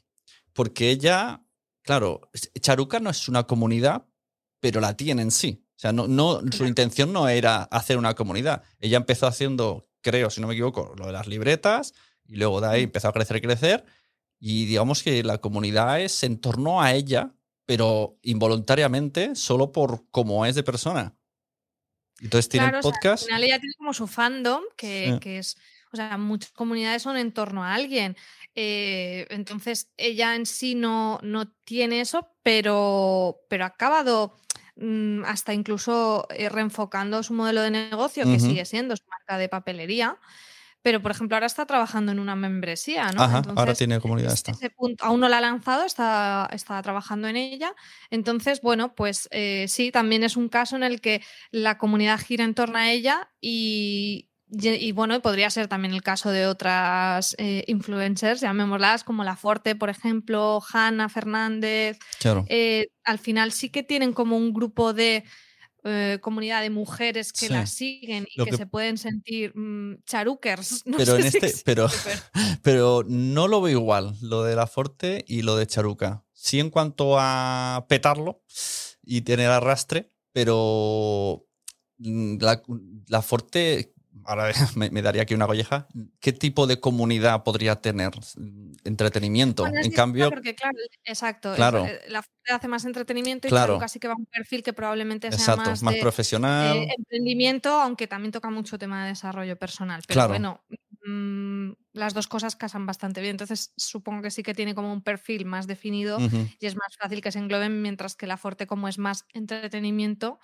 [0.53, 1.43] Porque ella,
[1.81, 4.05] claro, Charuca no es una comunidad,
[4.59, 5.65] pero la tiene en sí.
[5.75, 8.63] O sea, no, no, su intención no era hacer una comunidad.
[8.79, 11.93] Ella empezó haciendo, creo, si no me equivoco, lo de las libretas,
[12.25, 13.85] y luego de ahí empezó a crecer, crecer.
[14.39, 17.33] Y digamos que la comunidad es en torno a ella,
[17.65, 21.17] pero involuntariamente, solo por cómo es de persona.
[22.21, 23.23] Entonces tiene Claro, el o sea, podcast.
[23.23, 25.19] al final ella tiene como su fandom, que, Sí.
[25.19, 25.57] que es,
[25.95, 28.17] o sea, muchas comunidades son en torno a alguien.
[28.53, 34.37] eh, entonces, ella en sí no, no tiene eso, pero, pero ha acabado
[34.75, 39.49] mm, hasta incluso eh, reenfocando su modelo de negocio, que sigue siendo su marca de
[39.49, 40.19] papelería.
[40.81, 43.23] Pero, por ejemplo, ahora está trabajando en una membresía, ¿no?
[43.23, 44.51] Ajá, ahora tiene comunidad esta.
[44.99, 47.73] aún no la ha lanzado, está, está trabajando en ella.
[48.11, 52.43] Entonces, bueno, pues eh, sí, también es un caso en el que la comunidad gira
[52.43, 57.35] en torno a ella y, y, y, bueno, podría ser también el caso de otras
[57.39, 61.97] eh, influencers, llamémoslas, como La Forte, por ejemplo, Hanna Fernández.
[62.19, 62.45] Claro.
[62.49, 65.23] Eh, al final sí que tienen como un grupo de
[65.87, 67.53] eh, comunidad de mujeres que Sí.
[67.53, 70.81] las siguen y que, que- se pueden sentir mm, charukers.
[70.85, 71.87] No pero sé en este, pero-
[72.63, 76.23] pero no lo veo igual, lo de la Forte y lo de Charuca.
[76.33, 78.43] Sí en cuanto a petarlo
[79.03, 81.45] y tener arrastre, pero
[81.97, 82.61] mm, la,
[83.07, 83.93] la Forte,
[84.25, 85.87] ahora me, me daría aquí una colleja,
[86.19, 88.11] ¿qué tipo de comunidad podría tener?
[88.83, 89.63] Entretenimiento.
[89.63, 91.53] Bueno, es en cambio, porque, claro, exacto.
[91.55, 91.85] Claro.
[92.07, 93.79] la hace más entretenimiento y Claro.
[93.87, 96.77] Sí que va a un perfil que probablemente sea exacto, más, más, de, profesional.
[96.77, 100.01] eh, emprendimiento, aunque también toca mucho tema de desarrollo personal.
[100.07, 100.29] Pero Claro.
[100.29, 100.63] bueno,
[101.05, 103.31] mm, las dos cosas casan bastante bien.
[103.31, 106.19] Entonces, supongo que sí que tiene como un perfil más definido
[106.59, 110.39] y es más fácil que se engloben, mientras que la Forte, como es más entretenimiento,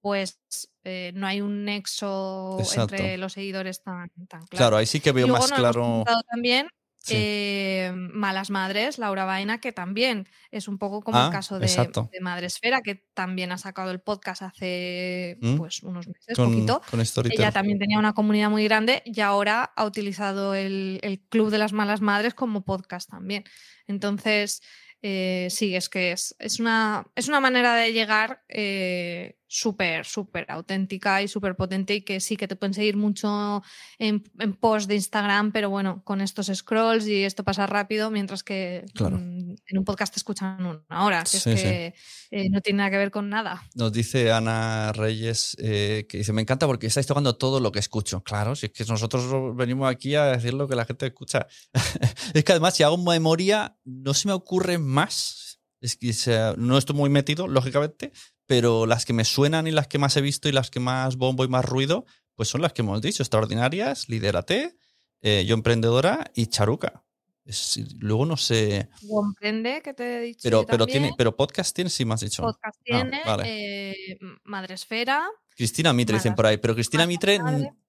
[0.00, 0.40] pues
[0.84, 2.94] eh, no hay un nexo Exacto.
[2.94, 4.48] entre los seguidores tan, tan claro.
[4.50, 6.04] Claro, ahí sí que Y veo luego más claro.
[6.30, 6.68] también
[7.02, 7.14] Sí.
[7.16, 11.66] eh, Malas Madres, Laura Baena, que también es un poco como Ah, el caso de,
[11.66, 15.56] de Madresfera, que también ha sacado el podcast hace ¿Mm?
[15.56, 16.82] pues unos meses, con, poquito.
[16.90, 17.00] con.
[17.30, 21.56] Ella también tenía una comunidad muy grande y ahora ha utilizado el, el Club de
[21.56, 23.44] las Malas Madres como podcast también.
[23.86, 24.60] Entonces,
[25.00, 30.46] eh, sí, es que es, es, una, es una manera de llegar eh, súper, súper
[30.48, 33.62] auténtica y súper potente y que sí que te pueden seguir mucho
[33.98, 38.44] en, en post de Instagram, pero bueno, con estos scrolls y esto pasa rápido, mientras
[38.44, 39.18] que Claro.
[39.18, 41.66] mm, en un podcast te escuchan una hora, que Sí, es sí.
[41.66, 41.94] que
[42.30, 43.64] eh, no tiene nada que ver con nada.
[43.74, 47.80] Nos dice Ana Reyes eh, que dice, me encanta porque estáis tocando todo lo que
[47.80, 48.22] escucho.
[48.22, 51.48] Claro, si es que nosotros venimos aquí a decir lo que la gente escucha.
[52.34, 55.49] es que además, si hago memoria, no se me ocurre más.
[55.80, 58.12] Es que sea, no estoy muy metido, lógicamente,
[58.46, 61.16] pero las que me suenan y las que más he visto y las que más
[61.16, 64.76] bombo y más ruido, pues son las que hemos dicho, extraordinarias, Lidérate,
[65.22, 67.02] eh, Yo Emprendedora y Charuca.
[67.46, 70.40] Es- luego no sé, Comprende que te he dicho.
[70.42, 72.42] pero, yo tiene, podcast tiene, sí me has dicho.
[72.42, 73.44] Podcast Ah, tiene, vale.
[73.92, 75.26] eh, Madresfera.
[75.56, 77.38] Cristina Mitre dicen por ahí, pero Cristina Mitre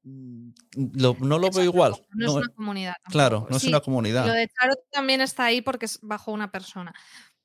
[0.03, 0.49] mm,
[0.95, 1.93] lo- no lo veo igual.
[2.13, 2.93] No, es una comunidad.
[3.09, 4.25] claro, no es una Lo comunidad.
[4.33, 6.93] de Charo también está ahí porque es bajo una persona.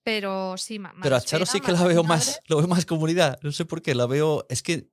[0.07, 2.69] Pero sí, ma- Pero a Charo Madresfera, sí que la veo Madre, más, lo veo
[2.69, 3.40] más comunidad.
[3.42, 4.47] No sé por qué, la veo.
[4.49, 4.88] Es que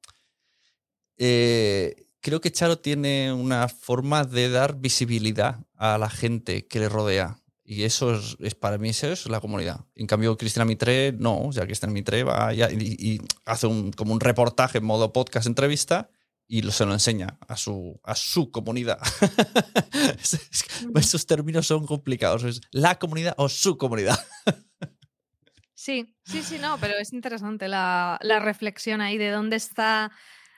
[1.18, 6.90] eh, creo que Charo tiene una forma de dar visibilidad a la gente que le
[6.90, 7.40] rodea.
[7.64, 9.86] Y eso es, es- para mí eso es la comunidad.
[9.96, 11.52] En cambio, Cristina Mitre, no.
[11.54, 15.46] Sea, Cristina Mitre va ya y, y hace un, como un reportaje en modo podcast
[15.46, 16.10] entrevista
[16.48, 18.98] y lo- se lo enseña a su, a su comunidad.
[20.96, 22.44] Esos términos son complicados.
[22.44, 24.18] Es la comunidad o su comunidad.
[25.84, 30.14] Sí, sí, sí, no, pero es interesante la, la reflexión ahí de dónde está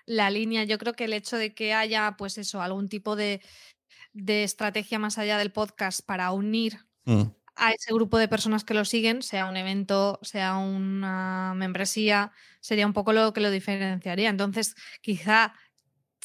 [0.05, 0.65] la línea.
[0.65, 3.41] Yo creo que el hecho de que haya, pues eso, algún tipo de,
[4.13, 7.23] de estrategia más allá del podcast para unir Mm,
[7.55, 12.85] a ese grupo de personas que lo siguen, sea un evento, sea una membresía, sería
[12.85, 14.29] un poco lo que lo diferenciaría.
[14.29, 15.53] Entonces, quizá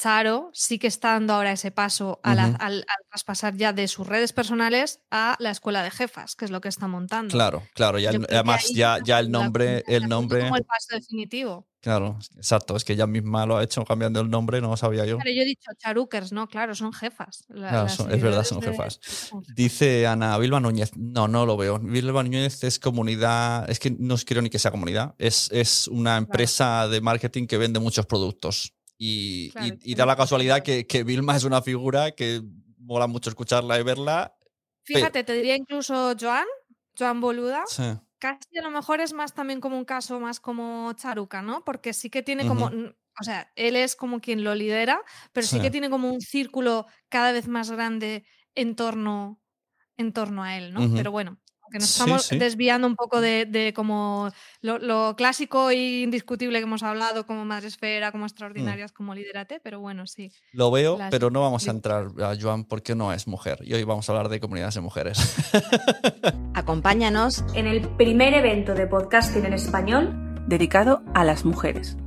[0.01, 4.33] Charo sí que está dando ahora ese paso al, al traspasar ya de sus redes
[4.33, 7.31] personales a la escuela de jefas, que es lo que está montando.
[7.31, 7.99] Claro, claro.
[7.99, 10.41] Ya, el- además, ya, ya el nombre, el nombre.
[10.41, 11.67] como el paso definitivo.
[11.81, 12.75] Claro, exacto.
[12.75, 15.17] Es que ella misma lo ha hecho cambiando el nombre, no lo sabía yo.
[15.17, 16.47] Claro, yo he dicho charukers, ¿no?
[16.47, 17.43] Claro, son jefas.
[17.49, 18.49] La- Claro, las son- es verdad, jefas.
[18.99, 19.55] son jefas.
[19.55, 21.77] Dice Ana Vilma Núñez, no, no lo veo.
[21.79, 26.17] Vilma Núñez es comunidad, es que no quiero ni que sea comunidad, es, es una
[26.17, 28.73] empresa de marketing que vende muchos productos.
[29.03, 32.41] Y, Claro, y- y da la casualidad que, que Vilma es una figura que
[32.77, 34.35] mola mucho escucharla y verla.
[34.83, 36.45] Fíjate, te diría incluso Joan,
[36.97, 37.63] Joan Boluda.
[37.67, 37.83] Sí.
[38.19, 41.65] Casi a lo mejor es más también como un caso más como Charuca, ¿no?
[41.65, 42.75] Porque sí que tiene como, Ujú.
[42.75, 45.01] n- o sea, él es como quien lo lidera,
[45.33, 45.61] pero sí, Sí.
[45.63, 49.41] que tiene como un círculo cada vez más grande en torno,
[49.97, 50.81] en torno a él, ¿no?
[50.85, 50.95] Ujú.
[50.95, 51.39] Pero bueno,
[51.71, 52.37] aunque nos Sí, estamos sí.
[52.37, 54.29] desviando un poco de, de como
[54.61, 59.79] lo, lo clásico e indiscutible que hemos hablado, como Madresfera, como extraordinarias, como Liderate, pero
[59.79, 60.31] bueno, sí.
[60.51, 63.59] Lo veo, Las- pero no vamos a entrar a Joan porque no es mujer.
[63.63, 65.17] Y hoy vamos a hablar de comunidades de mujeres.
[66.53, 70.13] Acompáñanos en el primer evento de podcasting en español
[70.47, 71.97] dedicado a las mujeres.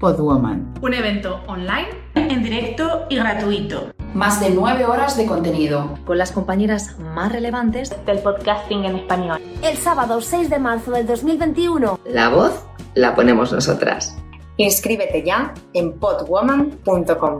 [0.00, 0.74] Podwoman.
[0.80, 3.92] Un evento online, en directo y gratuito.
[4.14, 5.96] Más de nueve horas de contenido.
[6.04, 9.40] Con las compañeras más relevantes Del podcasting en español.
[9.62, 12.00] El sábado 6 de marzo del 2021.
[12.06, 14.16] La voz la ponemos nosotras.
[14.56, 17.38] Inscríbete ya en podwoman.com.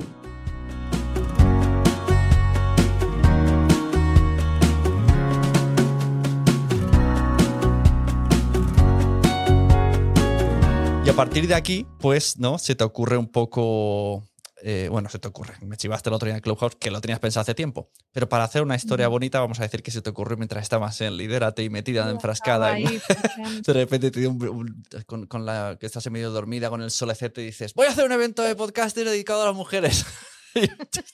[11.11, 12.57] Y a partir de aquí, pues, ¿no?
[12.59, 14.25] Se te ocurre un poco.
[14.63, 15.55] eh, bueno, se te ocurre.
[15.61, 17.91] Me chivaste el otro día en Clubhouse que lo tenías pensado hace tiempo.
[18.13, 21.01] Pero para hacer una historia bonita, vamos a decir que se te ocurre mientras estabas
[21.01, 22.79] en Lidérate y metida Yo enfrascada.
[22.79, 23.61] en- ahí pensando.
[23.67, 26.81] de repente te dio un, un- con, con la que estás en medio dormida con
[26.81, 30.05] el solecete y dices: Voy a hacer un evento de podcast dedicado a las mujeres.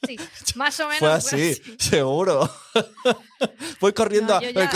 [0.06, 0.16] Sí,
[0.54, 0.98] más o menos.
[0.98, 2.50] Fue así, seguro.
[3.82, 4.50] Voy corriendo No, a.
[4.50, 4.70] ya-.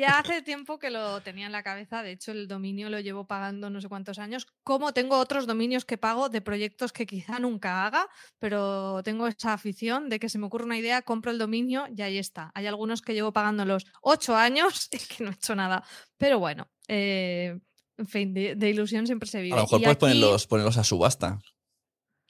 [0.00, 2.02] Ya hace tiempo que lo tenía en la cabeza.
[2.02, 4.46] De hecho, el dominio lo llevo pagando no sé cuántos años.
[4.64, 8.08] Como tengo otros dominios que pago de proyectos que quizá nunca haga,
[8.38, 12.02] pero tengo esa afición de que se me ocurre una idea, compro el dominio y
[12.02, 12.50] ahí está.
[12.54, 15.84] Hay algunos que llevo pagando los ocho años y que no he hecho nada.
[16.16, 17.58] Pero bueno, eh,
[17.98, 19.54] en fin, de, ilusión siempre se vive.
[19.54, 21.38] A lo mejor puedes ponerlos, ponerlos a subasta.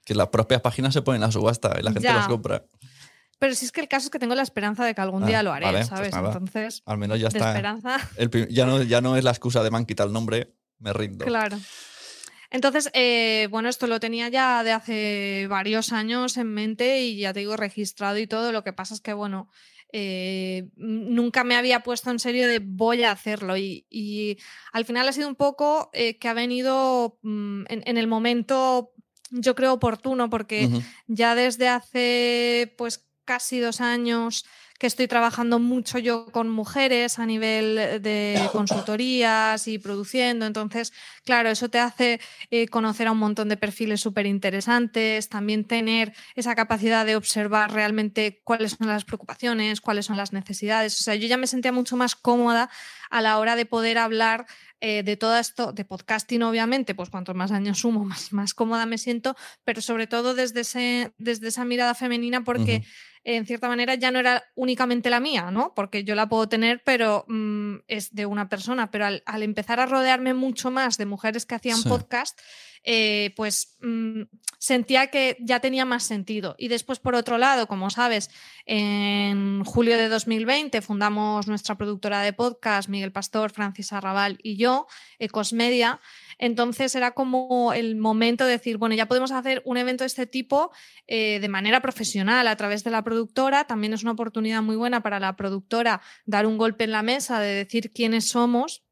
[0.04, 2.64] Que las propias páginas se ponen a subasta y la gente los compra.
[3.40, 5.38] Pero si es que el caso es que tengo la esperanza de que algún día
[5.38, 6.14] ah, lo haré, pues ¿sabes?
[6.14, 7.80] Entonces, al menos ya está.
[8.50, 11.24] ya, no, ya no es la excusa de me han quitado el nombre, me rindo.
[11.24, 11.58] Claro.
[12.50, 17.32] Entonces, eh, bueno, esto lo tenía ya de hace varios años en mente y ya
[17.32, 18.52] te digo registrado y todo.
[18.52, 19.48] Lo que pasa es que, bueno,
[19.90, 24.36] eh, nunca me había puesto en serio de voy a hacerlo y,
[24.72, 28.92] al final ha sido un poco eh, que ha venido mm, en, el momento,
[29.30, 30.68] yo creo, oportuno, porque
[31.06, 34.44] ya desde hace pues casi dos años
[34.80, 40.46] que estoy trabajando mucho yo con mujeres a nivel de consultorías y produciendo.
[40.46, 40.92] Entonces,
[41.24, 46.12] claro, eso te hace eh, conocer a un montón de perfiles súper interesantes, también tener
[46.34, 51.00] esa capacidad de observar realmente cuáles son las preocupaciones, cuáles son las necesidades.
[51.00, 52.68] O sea, yo ya me sentía mucho más cómoda
[53.10, 54.46] a la hora de poder hablar
[54.80, 58.86] eh, de todo esto, de podcasting, obviamente, pues cuantos más años sumo, más, más cómoda
[58.86, 62.82] me siento, pero sobre todo desde, ese, desde esa mirada femenina, porque
[63.24, 65.74] en cierta manera ya no era únicamente la mía, ¿no?
[65.74, 68.90] Porque yo la puedo tener, pero mm, es de una persona.
[68.90, 72.38] Pero al, empezar a rodearme mucho más de mujeres que hacían podcast,
[72.82, 74.22] eh, pues mm,
[74.58, 76.54] sentía que ya tenía más sentido.
[76.58, 78.30] Y después, por otro lado, como sabes,
[78.64, 84.86] en julio de 2020 fundamos nuestra productora de podcast, Miguel Pastor, Francis Arrabal y yo,
[85.18, 86.00] Ecosmedia.
[86.40, 90.26] Entonces era como el momento de decir, bueno, ya podemos hacer un evento de este
[90.26, 90.72] tipo
[91.06, 93.66] eh, de manera profesional a través de la productora.
[93.66, 97.40] También es una oportunidad muy buena para la productora dar un golpe en la mesa
[97.40, 98.84] de decir quiénes somos.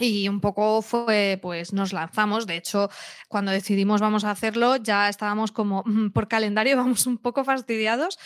[0.00, 2.46] Y un poco fue, pues nos lanzamos.
[2.46, 2.90] De hecho,
[3.28, 8.18] cuando decidimos vamos a hacerlo, ya estábamos como mm, por calendario, vamos un poco fastidiados,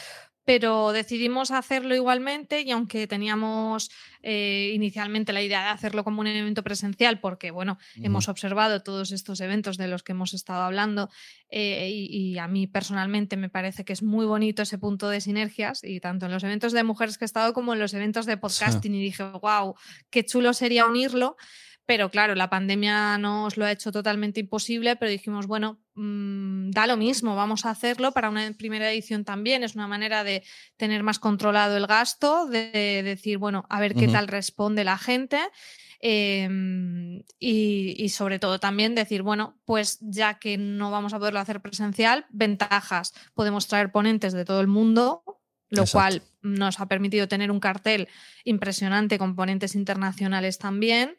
[0.45, 3.91] pero decidimos hacerlo igualmente y aunque teníamos
[4.23, 9.13] eh, inicialmente la idea de hacerlo como un evento presencial, porque bueno, hemos observado todos
[9.13, 11.11] estos eventos de los que hemos estado hablando
[11.51, 15.85] eh, y, a mí personalmente me parece que es muy bonito ese punto de sinergias
[15.85, 18.37] y tanto en los eventos de mujeres que he estado como en los eventos de
[18.37, 19.75] podcasting y dije, wow,
[20.11, 21.37] qué chulo sería unirlo.
[21.85, 26.87] Pero claro, la pandemia nos lo ha hecho totalmente imposible, pero dijimos, bueno, mm, da
[26.87, 29.65] lo mismo, vamos a hacerlo para una primera edición también.
[29.65, 30.45] Es una manera de
[30.77, 35.39] tener más controlado el gasto, de, decir, bueno, a ver qué tal responde la gente.
[36.05, 41.61] Em, y, sobre todo también decir, bueno, pues ya que no vamos a poderlo hacer
[41.61, 43.15] presencial, ventajas.
[43.35, 45.23] Podemos traer ponentes de todo el mundo,
[45.71, 48.09] lo cual nos ha permitido tener un cartel
[48.43, 51.17] impresionante con ponentes internacionales también.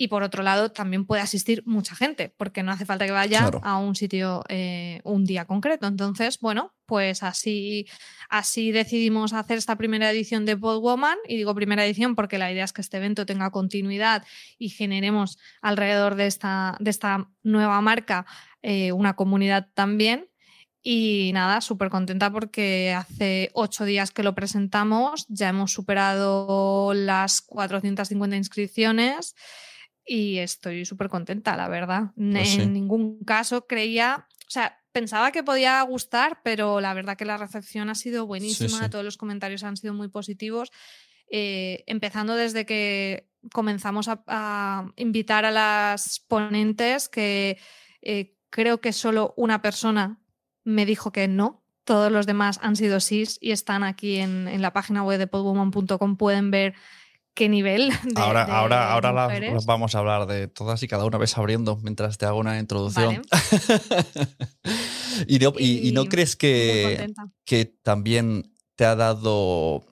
[0.00, 3.50] Y por otro lado, también puede asistir mucha gente, porque no hace falta que vaya
[3.62, 5.88] a un sitio eh, un día concreto.
[5.88, 7.88] Entonces, bueno, pues así,
[8.30, 11.18] así decidimos hacer esta primera edición de Podwoman.
[11.26, 14.24] Y digo primera edición porque la idea es que este evento tenga continuidad
[14.56, 18.24] y generemos alrededor de esta, de esta nueva marca
[18.62, 20.28] eh, una comunidad también.
[20.80, 27.40] Y nada, súper contenta porque hace ocho días que lo presentamos, ya hemos superado las
[27.40, 29.34] 450 inscripciones
[30.08, 32.12] y estoy súper contenta, la verdad.
[32.16, 37.26] Pues en ningún caso creía, o sea, pensaba que podía gustar, pero la verdad que
[37.26, 40.72] la recepción ha sido buenísima, todos los comentarios han sido muy positivos,
[41.30, 47.58] eh, empezando desde que comenzamos a, invitar a las ponentes, que
[48.00, 50.18] eh, creo que solo una persona
[50.64, 51.62] me dijo que no.
[51.84, 55.26] Todos los demás han sido sí y están aquí en, en la página web de
[55.26, 56.16] podwoman.com.
[56.16, 56.74] Pueden ver
[57.38, 57.92] qué nivel.
[58.16, 59.28] ahora ahora, ahora
[59.64, 63.22] vamos a hablar de todas y cada una vez abriendo mientras te hago una introducción.
[65.28, 67.06] y, no, y, no, crees que,
[67.44, 69.86] que también te ha dado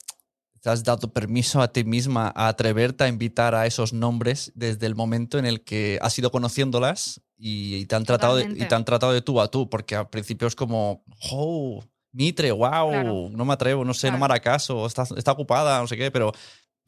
[0.60, 4.86] te has dado permiso a ti misma a atreverte a invitar a esos nombres desde
[4.86, 8.74] el momento en el que has ido conociéndolas y, te, han tratado de, y te
[8.74, 13.44] han tratado de tú a tú, porque al principio es como, oh, Mitre, wow, no
[13.44, 16.32] me atrevo, no sé, no me hará caso, está, está ocupada, no sé qué, pero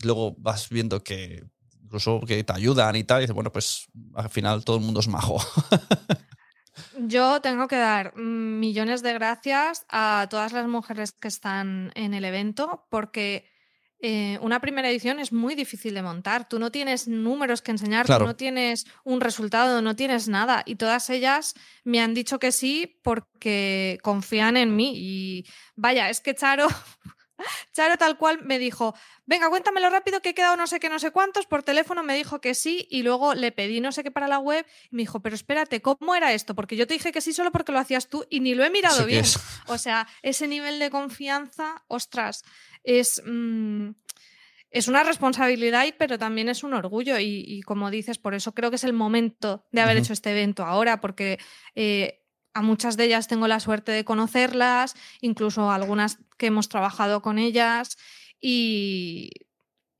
[0.02, 1.44] luego vas viendo que
[1.82, 5.00] incluso que te ayudan y tal, y dices, bueno, pues al final todo el mundo
[5.00, 5.40] es majo.
[6.98, 12.24] Yo tengo que dar millones de gracias a todas las mujeres que están en el
[12.24, 13.50] evento porque
[14.00, 16.48] eh, una primera edición es muy difícil de montar.
[16.48, 20.62] Tú no tienes números que enseñar, tú no tienes un resultado, no tienes nada.
[20.66, 21.54] Y todas ellas
[21.84, 24.92] me han dicho que sí porque confían en mí.
[24.94, 26.68] Y vaya, es que Charo
[27.72, 28.94] Charo tal cual me dijo,
[29.26, 32.14] venga, cuéntamelo rápido que he quedado no sé qué, no sé cuántos, por teléfono me
[32.16, 35.02] dijo que sí y luego le pedí no sé qué para la web y me
[35.02, 36.54] dijo, pero espérate, ¿cómo era esto?
[36.54, 38.70] Porque yo te dije que sí solo porque lo hacías tú y ni lo he
[38.70, 39.24] mirado ¿Eso qué bien.
[39.66, 42.42] O sea, ese nivel de confianza, ostras,
[42.84, 43.22] es...
[43.24, 43.90] mm,
[44.70, 47.18] es una responsabilidad, y- pero también es un orgullo.
[47.18, 50.30] Y, y como dices, por eso creo que es el momento de haber hecho este
[50.30, 51.38] evento ahora, porque
[51.74, 52.20] eh,
[52.58, 57.38] a muchas de ellas tengo la suerte de conocerlas, incluso algunas que hemos trabajado con
[57.38, 57.96] ellas.
[58.40, 59.30] Y,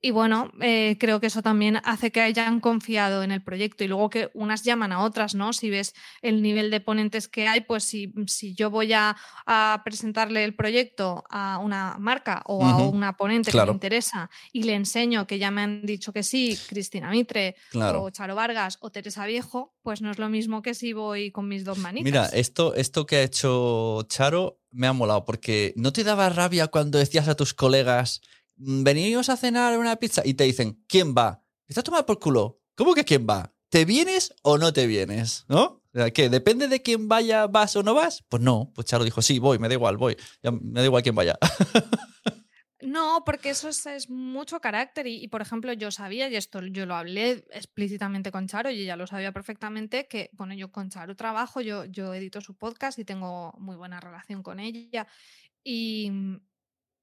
[0.01, 3.87] y bueno, eh, creo que eso también hace que hayan confiado en el proyecto y
[3.87, 5.51] luego que unas llaman a otras, ¿no?
[5.53, 9.81] Si ves el nivel de ponentes que hay, pues si, si yo voy a, a
[9.83, 14.73] presentarle el proyecto a una marca o a una ponente que le interesa y le
[14.75, 18.03] enseño que ya me han dicho que sí, Cristina Mitre Claro.
[18.03, 21.47] o Charo Vargas o Teresa Viejo, pues no es lo mismo que si voy con
[21.47, 22.03] mis dos manitas.
[22.05, 26.67] Mira, esto, esto que ha hecho Charo me ha molado, porque ¿no te daba rabia
[26.67, 31.15] cuando decías a tus colegas, "Mm, venimos a cenar una pizza y te dicen, ¿quién
[31.15, 31.43] va?
[31.67, 32.61] ¿Está tomado por culo?
[32.75, 33.53] ¿Cómo que quién va?
[33.69, 35.45] ¿Te vienes o no te vienes?
[35.47, 35.79] ¿No?
[36.13, 36.29] ¿qué?
[36.29, 38.23] ¿Depende de quién vaya, vas o no vas?
[38.29, 40.15] Pues no, pues Charo dijo, sí, voy, me da igual, voy.
[40.43, 41.37] Me da igual quién vaya.
[42.81, 46.85] No, porque eso es, mucho carácter y, y, por ejemplo, yo sabía, y esto yo
[46.85, 51.13] lo hablé explícitamente con Charo y ella lo sabía perfectamente, que, bueno, yo con Charo
[51.15, 55.07] trabajo, yo, yo edito su podcast y tengo muy buena relación con ella
[55.61, 56.09] y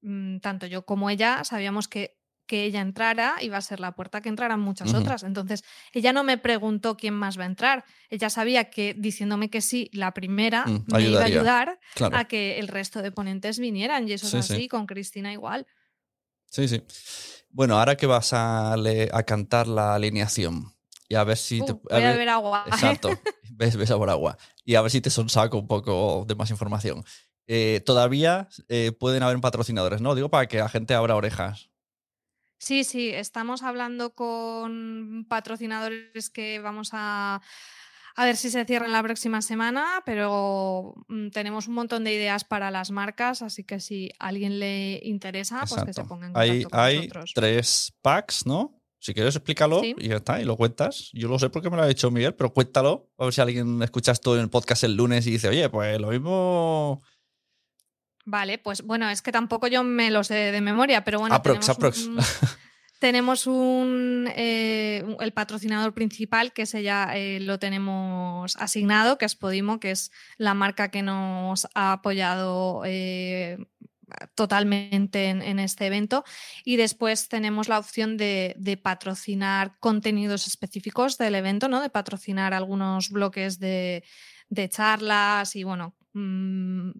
[0.01, 2.15] mm, tanto yo como ella sabíamos que
[2.47, 5.23] que ella entrara iba a ser la puerta que entraran muchas otras.
[5.23, 7.83] Entonces, ella no me preguntó quién más va a entrar.
[8.09, 12.15] Ella sabía que diciéndome que sí, la primera Mm, me iba a ayudar Claro.
[12.15, 14.07] a que el resto de ponentes vinieran.
[14.07, 14.53] Y eso Sí, es sí.
[14.53, 15.67] así, con Cristina igual.
[16.49, 16.81] Sí, sí.
[17.49, 20.73] Bueno, ahora que vas a, a cantar la alineación
[21.09, 21.73] y a ver si te...
[21.73, 22.63] Uh, voy a beber agua.
[22.67, 23.09] Exacto.
[23.51, 24.37] ves, ves a por agua.
[24.63, 27.03] Y a ver si te sonsaco un poco de más información.
[27.47, 30.15] Eh, todavía eh, pueden haber patrocinadores, ¿no?
[30.15, 31.69] Digo para que la gente abra orejas.
[32.59, 37.39] Sí, sí, estamos hablando con patrocinadores que vamos a,
[38.15, 42.43] a ver si se cierran la próxima semana, pero mm, tenemos un montón de ideas
[42.43, 46.09] para las marcas, así que si a alguien le interesa, pues que se Exacto.
[46.09, 47.31] ponga en Hay, contacto con hay nosotros.
[47.35, 48.73] tres packs, ¿no?
[48.99, 49.93] Si quieres, explícalo Sí.
[49.99, 51.11] y ya está, y lo cuentas.
[51.13, 53.11] Yo lo sé porque me lo ha dicho Miguel, pero cuéntalo.
[53.19, 56.01] A ver si alguien escucha esto en el podcast el lunes y dice, oye, pues
[56.01, 57.03] lo mismo.
[58.29, 61.65] Vale, pues bueno, es que tampoco yo me lo sé de memoria, pero bueno, aprox,
[61.65, 62.05] tenemos aprox.
[62.07, 62.17] un-
[62.99, 69.35] Tenemos un, eh, el patrocinador principal, que ese ya eh, lo tenemos asignado, que es
[69.35, 73.59] Podimo, que es la marca que nos ha apoyado eh,
[74.35, 76.23] totalmente en, en este evento.
[76.65, 81.81] Y después tenemos la opción de, de patrocinar contenidos específicos del evento, ¿no?
[81.81, 84.03] De patrocinar algunos bloques de,
[84.49, 85.95] de charlas y bueno.
[86.13, 86.91] mm,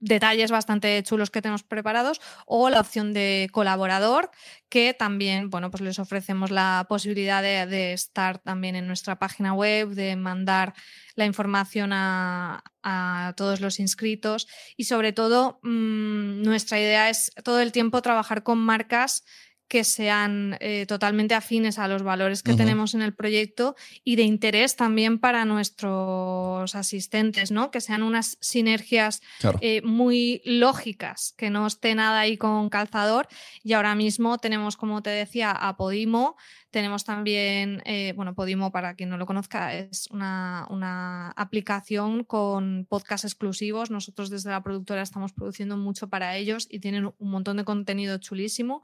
[0.00, 4.30] detalles bastante chulos que tenemos preparados o la opción de colaborador
[4.68, 9.90] que también bueno pues les ofrecemos la posibilidad de, estar también en nuestra página web
[9.90, 10.74] de mandar
[11.16, 14.48] la información a, a todos los inscritos.
[14.76, 19.24] Y sobre todo mm, nuestra idea es todo el tiempo trabajar con marcas
[19.70, 24.24] que sean eh, totalmente afines a los valores que tenemos en el proyecto y de
[24.24, 27.70] interés también para nuestros asistentes, ¿no?
[27.70, 29.58] Que sean unas sinergias Claro.
[29.62, 33.28] eh, muy lógicas, que no esté nada ahí con calzador.
[33.62, 36.36] Y ahora mismo tenemos, como te decía, a Podimo,
[36.70, 42.86] tenemos también, eh, bueno, Podimo, para quien no lo conozca, es una, una aplicación con
[42.88, 43.90] podcast exclusivos.
[43.90, 48.18] Nosotros desde la productora estamos produciendo mucho para ellos y tienen un montón de contenido
[48.18, 48.82] chulísimo.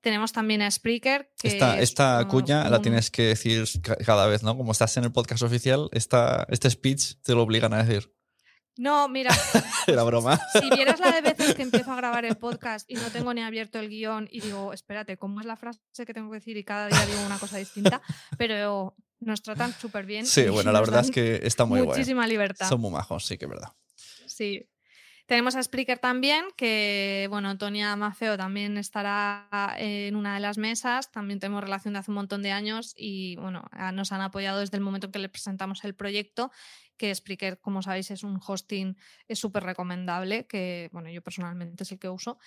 [0.00, 1.30] Tenemos también a Spreaker.
[1.40, 4.56] Que Esta, es esta cuña la tienes que decir ca- cada vez, ¿no?
[4.56, 8.12] Como estás en el podcast oficial, esta, este speech te lo obligan a decir.
[8.78, 9.34] No, mira,
[9.88, 10.38] Era broma.
[10.52, 13.42] Si vieras la de veces que empiezo a grabar el podcast y no tengo ni
[13.42, 16.56] abierto el guion y digo, espérate, ¿cómo es la frase que tengo que decir?
[16.56, 18.00] Y cada día digo una cosa distinta,
[18.38, 20.24] pero nos tratan súper bien.
[20.26, 21.98] Sí, bueno, la verdad es que está muy guay.
[21.98, 22.68] Muchísima libertad.
[22.68, 23.72] Son muy majos, sí que es verdad.
[24.28, 24.64] Sí.
[25.28, 31.12] Tenemos a Spreaker también, que bueno, Tonia Mafeo también estará en una de las mesas.
[31.12, 33.62] También tenemos relación de hace un montón de años y bueno,
[33.92, 36.50] nos han apoyado desde el momento en que le presentamos el proyecto.
[36.96, 38.96] Que Spreaker, como sabéis, es un hosting
[39.28, 42.38] es súper recomendable, que bueno, yo personalmente es el que uso.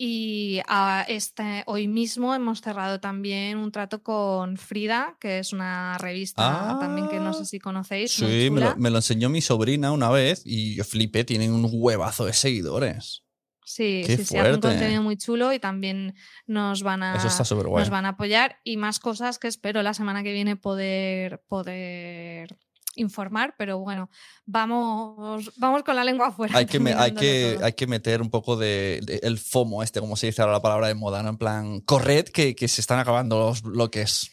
[0.00, 5.98] Y ah, este, hoy mismo hemos cerrado también un trato con Frida, que es una
[5.98, 8.12] revista también que no sé si conocéis.
[8.12, 11.68] Sí, me lo, me lo enseñó mi sobrina una vez y yo flipé, tienen un
[11.68, 13.24] huevazo de seguidores.
[13.64, 14.68] Sí, Qué sí, sí, hacen un fuerte.
[14.68, 16.14] contenido muy chulo y también
[16.46, 17.82] nos van a, Eso está superguay.
[17.82, 22.56] nos van a apoyar y más cosas que espero la semana que viene poder, poder
[22.98, 24.10] informar, pero bueno,
[24.46, 26.56] vamos, vamos con la lengua afuera.
[26.56, 30.00] Hay que, me- hay, que, hay que meter un poco de, de- el FOMO, este,
[30.00, 31.30] como se dice ahora la palabra de moda, ¿no?
[31.30, 34.30] En plan, corred que, que se están acabando los bloques.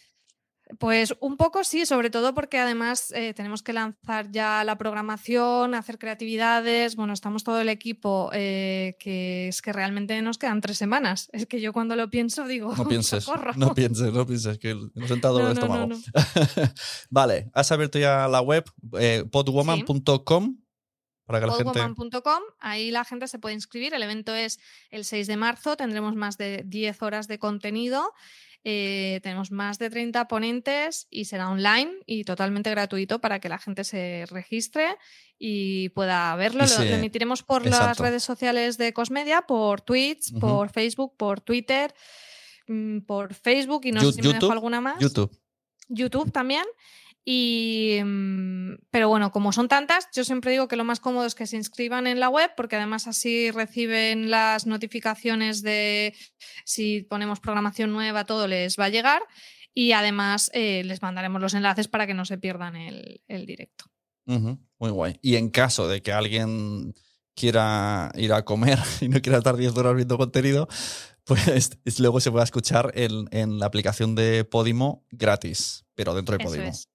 [0.80, 5.76] Pues un poco sí, sobre todo porque además eh, tenemos que lanzar ya la programación,
[5.76, 6.96] hacer creatividades.
[6.96, 11.30] Bueno, estamos todo el equipo, eh, que es que realmente nos quedan tres semanas.
[11.34, 13.54] Es que yo cuando lo pienso digo, No pienses, "Socorro".
[13.56, 16.02] no pienses, no pienses, que entra dolor No, no, estómago.
[17.12, 18.66] vale, has abierto ya la web
[19.00, 20.58] eh, podwoman.com
[21.26, 21.74] para que la gente...
[21.74, 23.94] podwoman.com, ahí la gente se puede inscribir.
[23.94, 24.60] El evento es
[24.90, 28.14] el 6 de marzo, tendremos más de 10 horas de contenido.
[28.68, 33.60] Eh, tenemos más de 30 ponentes y será online y totalmente gratuito para que la
[33.60, 34.98] gente se registre
[35.38, 36.64] y pueda verlo.
[36.64, 41.16] Y Lo, se- lo emitiremos por las redes sociales de Cosmedia, por Twitch, por Facebook,
[41.16, 41.94] por Twitter,
[42.68, 45.00] mm, por Facebook y no sé si me dejo alguna más.
[45.00, 45.32] YouTube.
[45.88, 46.66] YouTube también.
[47.28, 51.34] Y, mm, pero bueno, como son tantas, yo siempre digo que lo más cómodo es
[51.34, 56.14] que se inscriban en la web, porque además así reciben las notificaciones de
[56.66, 59.24] si ponemos programación nueva, todo les va a llegar.
[59.74, 63.86] Y además eh, les mandaremos los enlaces para que no se pierdan el, el directo.
[64.26, 65.20] Muy guay.
[65.22, 66.94] Y en caso de que alguien
[67.36, 70.68] quiera ir a comer y no quiera estar 10 horas viendo contenido,
[71.26, 76.38] pues es- luego se puede escuchar en, en la aplicación de Podimo gratis, pero dentro
[76.38, 76.68] de Podimo.
[76.70, 76.88] es.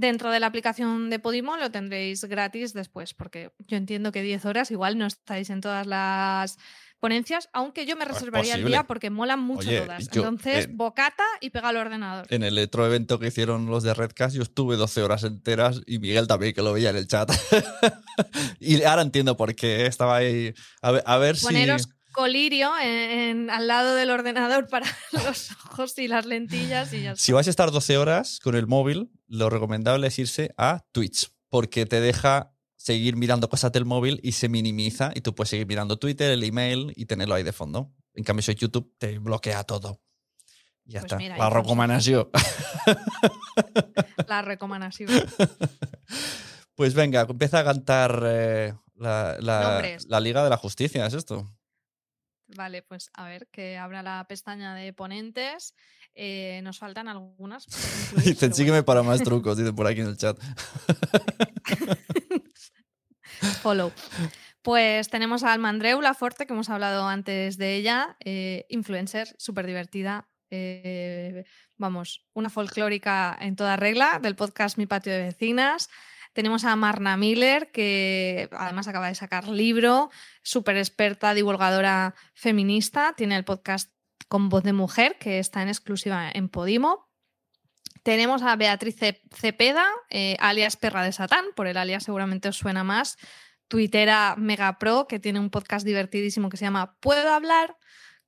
[0.00, 4.46] Dentro de la aplicación de Podimo lo tendréis gratis después, porque yo entiendo que 10
[4.46, 6.56] horas igual no estáis en todas las
[7.00, 10.08] ponencias, aunque yo me reservaría el día porque molan mucho Oye, todas.
[10.08, 12.26] yo, Entonces, eh, bocata y pega al ordenador.
[12.30, 15.98] En el otro evento que hicieron los de Redcast, yo estuve 12 horas enteras y
[15.98, 17.30] Miguel también, que lo veía en el chat.
[18.58, 20.54] y ahora entiendo por qué estaba ahí.
[20.80, 21.44] A ver, a ver si.
[22.12, 27.16] Colirio en, en- al lado del ordenador para los ojos y las lentillas y ya
[27.16, 31.30] Si vais a estar 12 horas con el móvil, lo recomendable es irse a Twitch,
[31.48, 35.66] porque te deja seguir mirando cosas del móvil y se minimiza y tú puedes seguir
[35.66, 37.92] mirando Twitter, el email y tenerlo ahí de fondo.
[38.14, 40.00] En cambio, si YouTube te bloquea todo.
[40.84, 41.16] Y ya Pues está.
[41.18, 42.28] mira, La recomendación.
[44.26, 45.08] la recomendación.
[46.74, 50.06] pues venga, empieza a cantar eh, la, la- Nombres.
[50.08, 51.46] la Liga de la Justicia, ¿es esto?
[52.56, 55.74] Vale, pues a ver, que abra la pestaña de ponentes.
[56.14, 57.66] Eh, nos faltan algunas.
[57.66, 60.38] incluir, Dicen, sígueme para más trucos, dicen por aquí en el chat.
[63.62, 63.92] Follow.
[64.62, 69.66] Pues tenemos a Alma Andreu Laforte, que hemos hablado antes de ella, eh, influencer, súper
[69.66, 70.28] divertida.
[70.50, 71.44] eh,
[71.76, 75.88] vamos, una folclórica en toda regla del podcast Mi Patio de Vecinas.
[76.32, 80.10] Tenemos a Marna Miller, que además acaba de sacar libro,
[80.42, 83.14] súper experta, divulgadora feminista.
[83.16, 83.92] Tiene el podcast
[84.28, 87.08] con voz de mujer, que está en exclusiva en Podimo.
[88.02, 92.56] Tenemos a Beatriz Ce- Cepeda, eh, alias Perra de Satán, por el alias seguramente os
[92.56, 93.16] suena más.
[93.68, 97.76] Tuitera Mega Pro, que tiene un podcast divertidísimo que se llama ¿Puedo hablar?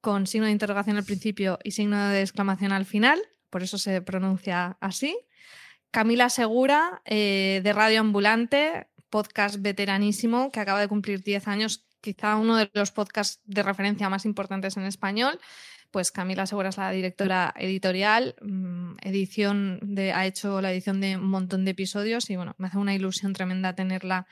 [0.01, 4.03] con signo de interrogación al principio y signo de exclamación al final, por eso se
[4.03, 5.17] pronuncia así.
[5.93, 12.37] Camila Segura, eh, de Radio Ambulante, podcast veteranísimo que acaba de cumplir 10 años, quizá
[12.37, 15.39] uno de los podcasts de referencia más importantes en español.
[15.91, 21.19] Pues Camila Segura es la directora editorial, mm, edición de, ha hecho la edición de
[21.19, 24.27] un montón de episodios y bueno, me hace una ilusión tremenda tenerla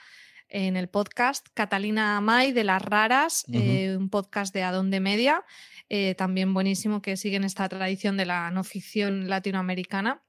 [0.48, 1.46] en el podcast.
[1.52, 5.44] Catalina May de Las Raras, eh, un podcast de Adonde Media,
[5.90, 10.22] eh, también buenísimo que siguen esta tradición de la no ficción latinoamericana.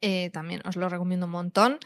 [0.00, 1.78] Eh, también os lo recomiendo un montón.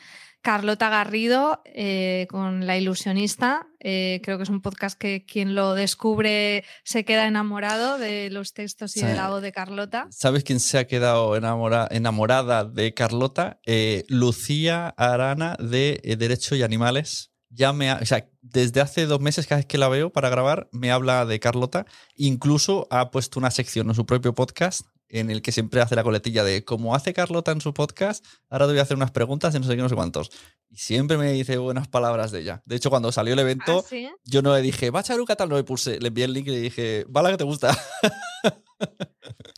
[0.43, 3.69] Carlota Garrido eh, con La Ilusionista.
[3.79, 8.53] eh, creo que es un podcast que quien lo descubre se queda enamorado de los
[8.53, 9.07] textos y Sí.
[9.07, 10.09] de la voz de Carlota.
[10.11, 13.61] ¿Sabes quién se ha quedado enamora- enamorada de Carlota?
[14.09, 17.31] Lucía Arana de Derecho y Animales.
[17.51, 20.31] Ya me ha- o sea, desde hace dos meses, cada vez que la veo para
[20.31, 21.87] grabar, me habla de Carlota.
[22.17, 26.03] Incluso ha puesto una sección en su propio podcast en el que siempre hace la
[26.03, 29.53] coletilla de como hace Carlota en su podcast, ahora te voy a hacer unas preguntas
[29.53, 30.31] de no sé qué, no sé cuántos.
[30.69, 32.63] Y siempre me dice buenas palabras de ella.
[32.65, 34.09] De hecho, cuando salió el evento, ¿Ah, sí?
[34.25, 36.51] yo no le dije, va Charuca tal, no le puse, le envié el link y
[36.51, 37.79] le dije, va la que te gusta.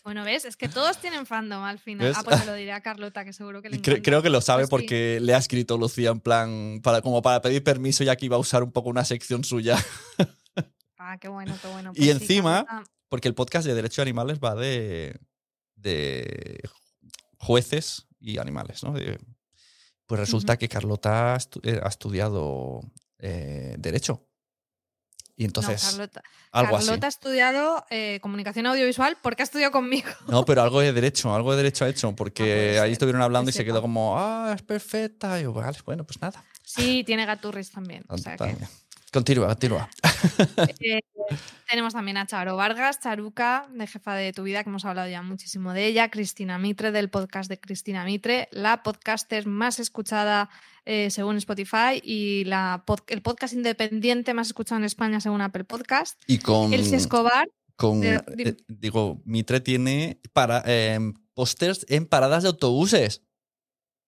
[0.05, 2.09] Bueno, ves, es que todos tienen fandom al final.
[2.09, 2.17] ¿Ves?
[2.19, 4.43] Ah, pues se lo diré a Carlota, que seguro que le Cre- creo que lo
[4.43, 4.71] sabe Pues sí.
[4.71, 8.37] porque le ha escrito Lucía en plan, para, como para pedir permiso ya que iba
[8.37, 9.83] a usar un poco una sección suya.
[10.99, 11.93] Ah, qué bueno, qué bueno.
[11.95, 15.19] y Pues sí, encima, Carlota- porque el podcast de Derecho a Animales va de,
[15.85, 16.61] de
[17.39, 18.93] jueces y animales, ¿no?
[18.93, 19.19] De-
[20.07, 22.81] pues resulta que Carlota ha, eh, estudiado
[23.19, 24.27] eh, Derecho.
[25.37, 26.23] Y entonces, no, Carlota,
[26.53, 27.05] algo Carlota así.
[27.07, 30.09] ha estudiado eh, comunicación audiovisual porque ha estudiado conmigo.
[30.29, 33.51] No, pero algo de derecho, algo de derecho ha hecho, porque puede ahí estuvieron hablando
[33.51, 35.41] y se quedó como, ah, es perfecta.
[35.41, 36.45] Y yo, vale, bueno, pues nada.
[36.63, 38.05] Sí, tiene gaturris también.
[38.09, 38.69] o sea que- También.
[39.15, 39.89] Continúa, continúa.
[40.81, 41.01] Eh,
[41.71, 45.23] tenemos también a Charo Vargas, Charuca, de Jefa de Tu Vida, que hemos hablado ya
[45.23, 50.51] muchísimo de ella, Cristina Mitre, del podcast de Cristina Mitre, la podcaster más escuchada
[50.85, 55.63] eh, según Spotify y la pod- el podcast independiente más escuchado en España según Apple
[55.65, 56.21] Podcast.
[56.27, 56.75] Y con.
[56.75, 57.49] Elsie Escobar.
[57.77, 60.99] con de- eh, digo, Mitre tiene para, eh,
[61.35, 63.23] pósters en paradas de autobuses.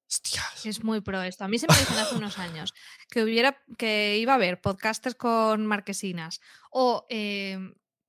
[0.09, 0.65] Hostias.
[0.67, 1.45] Es muy pro esto.
[1.45, 2.73] A mí se me dicen hace unos años
[3.11, 6.41] que hubiera que iba a haber podcasters con marquesinas
[6.71, 7.59] o eh,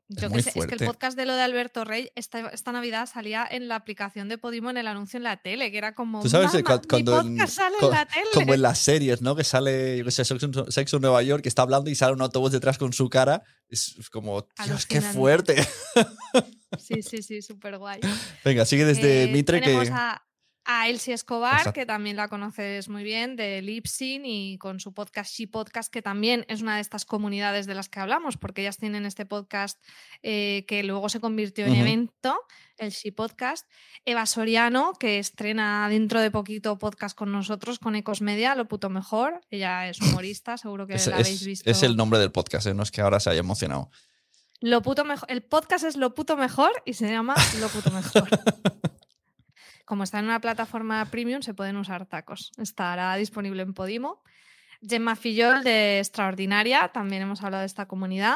[0.10, 2.48] Es yo muy qué sé, es que el podcast de lo de Alberto Rey esta,
[2.50, 5.78] esta Navidad salía en la aplicación de Podimo en el anuncio en la tele, que
[5.80, 8.26] era como Tú sabes eh, "Mamá, cua- cuando mi en- podcast sale en la tele.
[8.34, 9.36] como en las series, ¿no?
[9.36, 12.14] Que sale, yo qué sé, Sexo, Sexo en Nueva York, que está hablando y sale
[12.14, 13.42] un autobús detrás con su cara.
[13.70, 15.68] Es es como, Dios, qué fuerte.
[16.78, 18.00] Sí, sí, sí, súper guay.
[18.46, 19.76] Venga, sigue desde Eh, Mitre que.
[19.92, 20.22] a,
[20.70, 21.74] a Elsie Escobar, Exacto.
[21.74, 26.02] que también la conoces muy bien, de Lipsin y con su podcast She Podcast, que
[26.02, 29.82] también es una de estas comunidades de las que hablamos, porque ellas tienen este podcast
[30.24, 32.38] eh, que luego se convirtió en evento,
[32.78, 33.66] el She Podcast.
[34.04, 38.90] Eva Soriano, que estrena dentro de poquito podcast con nosotros, con Ecos Media, lo puto
[38.90, 39.40] mejor.
[39.50, 41.70] Ella es humorista, seguro que Es, la habéis visto.
[41.70, 42.74] es el nombre del podcast, ¿eh?
[42.74, 43.90] no es que ahora se haya emocionado.
[44.60, 45.32] Lo puto mejor.
[45.32, 48.28] El podcast es Lo puto mejor y se llama Lo puto mejor.
[49.88, 52.52] Como está en una plataforma premium, se pueden usar tacos.
[52.58, 54.22] Estará disponible en Podimo.
[54.82, 58.36] Gemma Fillol de Extraordinaria, también hemos hablado de esta comunidad.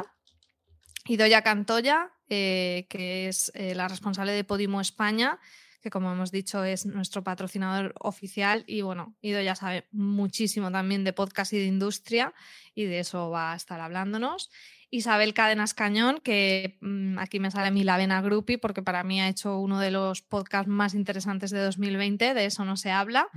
[1.07, 5.39] Idoya Cantoya, eh, que es eh, la responsable de Podimo España,
[5.81, 8.63] que como hemos dicho es nuestro patrocinador oficial.
[8.65, 12.33] Y bueno, Idoya sabe muchísimo también de podcast y de industria,
[12.73, 14.51] y de eso va a estar hablándonos.
[14.91, 19.03] Isabel Cadenas Cañón, que mm, aquí me sale a mí la vena groupie, porque para
[19.03, 22.91] mí ha hecho uno de los podcasts más interesantes de 2020, de eso no se
[22.91, 23.29] habla,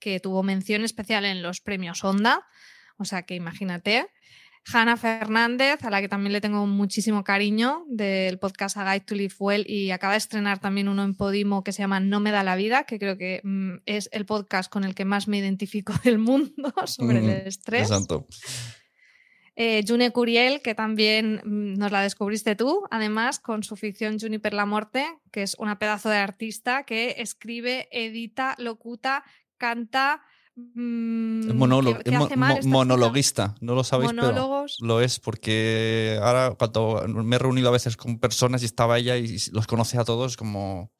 [0.00, 2.46] que tuvo mención especial en los premios Onda,
[2.96, 4.08] o sea que imagínate.
[4.64, 9.14] Hanna Fernández, a la que también le tengo muchísimo cariño, del podcast A Guide to
[9.16, 12.30] Live Well, y acaba de estrenar también uno en Podimo que se llama No me
[12.30, 15.38] da la vida, que creo que mm, es el podcast con el que más me
[15.38, 17.90] identifico del mundo sobre el estrés.
[17.90, 18.28] Exacto.
[19.54, 24.54] Eh, June Curiel, que también mm, nos la descubriste tú, además con su ficción Juniper
[24.54, 29.24] la Morte, que es una pedazo de artista que escribe, edita, locuta,
[29.58, 30.22] canta.
[30.56, 34.76] mm, Es, monólogo- ¿qué- qué es mo- monologuista, no lo sabéis, Monólogos.
[34.78, 38.98] pero lo es porque ahora cuando me he reunido a veces con personas y estaba
[38.98, 40.90] ella y los conoce a todos como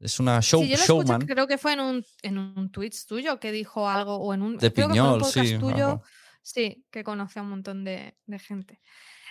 [0.00, 2.70] es una show, Sí, yo lo escuché, showman creo que fue en un, en un
[2.70, 5.20] Twitch tuyo que dijo algo, o en un, de creo que fue en un Piñol,
[5.20, 5.58] podcast sí.
[5.58, 6.02] tuyo, algo.
[6.42, 8.80] Sí, que conoce a un montón de, de gente.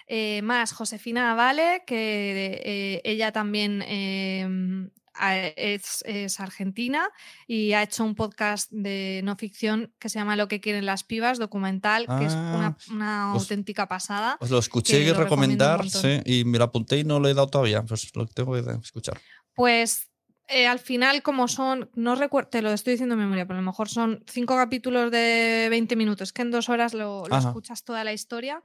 [0.07, 7.07] Eh, más, Josefina Vale, que eh, ella también eh, a- es, es argentina
[7.47, 11.03] y ha hecho un podcast de no ficción que se llama Lo que quieren las
[11.03, 14.37] pibas, documental, que es una, Ah, una os- auténtica pasada.
[14.41, 17.33] Os lo escuché que lo recomendar sí, y me lo apunté y no lo he
[17.33, 19.19] dado todavía, pues lo tengo que escuchar.
[19.53, 20.09] Pues
[20.51, 23.61] eh, al final, como son, no recuerdo, te lo estoy diciendo de memoria, pero a
[23.61, 28.03] lo mejor son cinco capítulos de 20 minutos, que en dos horas lo, escuchas toda
[28.03, 28.61] la historia.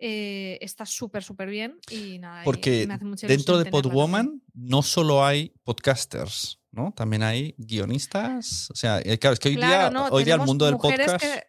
[0.00, 2.42] eh, está súper, súper bien y nada.
[2.42, 6.92] y Porque me hace mucha dentro de Podwoman no solo hay podcasters, ¿no?
[6.96, 8.70] También hay guionistas.
[8.70, 10.76] O sea, eh, claro, es que hoy Claro, día, no, hoy día el mundo del
[10.76, 11.20] podcast.
[11.20, 11.42] que-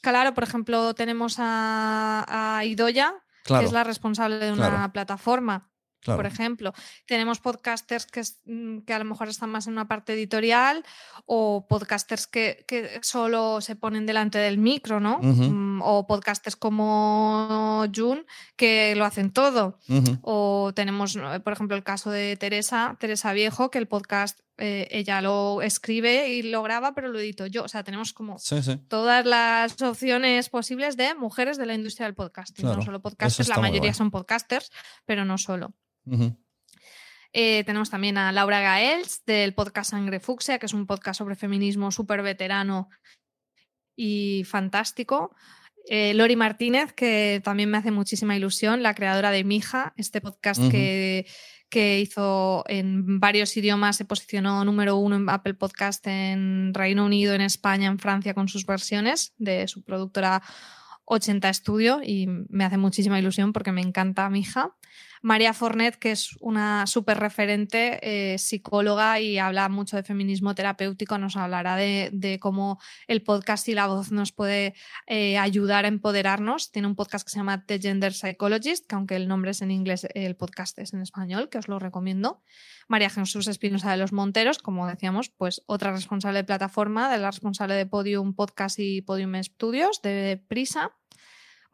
[0.00, 2.24] claro, por ejemplo, tenemos a,
[2.58, 3.14] a Idoya,
[3.44, 4.92] Claro, que es la responsable de una claro.
[4.92, 5.70] plataforma.
[6.04, 6.18] Claro.
[6.18, 6.72] por ejemplo.
[7.06, 10.84] Tenemos podcasters que, mm, que a lo mejor están más en una parte editorial
[11.26, 15.18] o podcasters que, que solo se ponen delante del micro, ¿no?
[15.20, 18.24] Mm, O podcasters como Jun
[18.56, 19.78] que lo hacen todo.
[20.22, 21.42] O tenemos, ¿no?
[21.42, 26.28] por ejemplo, el caso de Teresa, Teresa Viejo, que el podcast eh, ella lo escribe
[26.28, 27.64] y lo graba, pero lo edito yo.
[27.64, 28.76] O sea, tenemos como Sí, sí.
[28.88, 32.62] todas las opciones posibles de mujeres de la industria del podcasting.
[32.64, 33.94] Claro, No solo podcasters, la mayoría guay.
[33.94, 34.70] son podcasters,
[35.04, 35.74] pero no solo.
[37.32, 41.34] Eh, tenemos también a Laura Gaels del podcast Sangre Fucsia, que es un podcast sobre
[41.34, 42.88] feminismo súper veterano
[43.96, 45.34] y fantástico.
[45.88, 50.62] Eh, Lori Martínez, que también me hace muchísima ilusión, la creadora de Mija, este podcast
[50.70, 51.26] que,
[51.68, 57.34] que hizo en varios idiomas, se posicionó número uno en Apple Podcast en Reino Unido,
[57.34, 60.40] en España, en Francia con sus versiones de su productora
[61.04, 64.74] 80 Studio y me hace muchísima ilusión porque me encanta Mija.
[65.24, 71.16] María Fornet, que es una súper referente eh, psicóloga y habla mucho de feminismo terapéutico,
[71.16, 74.74] nos hablará de, cómo el podcast y la voz nos puede
[75.06, 76.70] eh, ayudar a empoderarnos.
[76.72, 79.70] Tiene un podcast que se llama The Gender Psychologist, que aunque el nombre es en
[79.70, 82.42] inglés, el podcast es en español, que os lo recomiendo.
[82.86, 87.30] María Jesús Espinosa de los Monteros, como decíamos, pues otra responsable de plataforma, de la
[87.30, 90.92] responsable de Podium Podcast y Podium Studios de Prisa.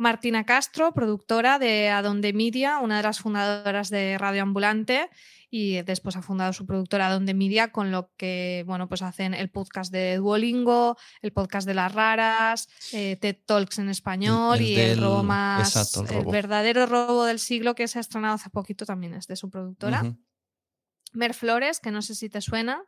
[0.00, 5.10] Martina Castro, productora de Adonde Media, una de las fundadoras de Radio Ambulante
[5.50, 9.50] y después ha fundado su productora Adonde Media, con lo que, bueno, pues hacen el
[9.50, 14.80] podcast de Duolingo, el podcast de las raras, eh, TED Talks en español El y
[14.80, 16.30] el robo más, exacto, el robo.
[16.30, 20.00] verdadero robo del siglo que se ha estrenado hace poquito también es de su productora.
[20.00, 20.16] Ujú.
[21.12, 22.82] Mer Flores, que no sé si te suena.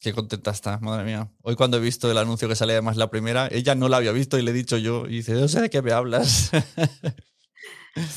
[0.00, 1.28] Qué contenta está, madre mía.
[1.42, 4.12] Hoy cuando he visto el anuncio que sale además la primera, ella no la había
[4.12, 6.50] visto y le he dicho yo, y dice, no sé de qué me hablas.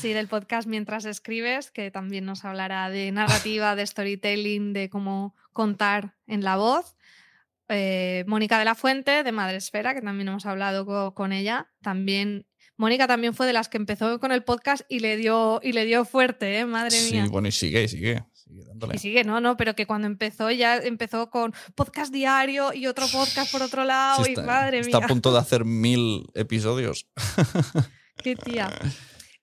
[0.00, 5.34] Sí, del podcast Mientras escribes, que también nos hablará de narrativa, de storytelling, de cómo
[5.52, 6.94] contar en la voz.
[7.68, 11.72] Eh, Mónica de la Fuente, de Madresfera, que también hemos hablado co- con ella.
[11.82, 15.72] También, Mónica también fue de las que empezó con el podcast y le dio, y
[15.72, 16.64] le dio fuerte, ¿eh?
[16.66, 17.26] madre sí, mía.
[17.28, 18.22] bueno, y sigue, sigue.
[18.52, 18.94] Sigue dándole.
[18.96, 23.06] Y sigue, no, no, pero que cuando empezó ya empezó con podcast diario y otro
[23.08, 25.06] podcast por otro lado Sí, y madre está mía.
[25.06, 27.06] a punto de hacer mil episodios.
[28.22, 28.70] Qué tía.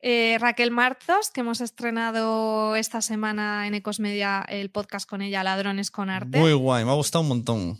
[0.01, 5.43] Eh, Raquel Martos, que hemos estrenado esta semana en Ecos Media el podcast con ella,
[5.43, 6.39] Ladrones con Arte.
[6.39, 7.79] Muy guay, me ha gustado un montón.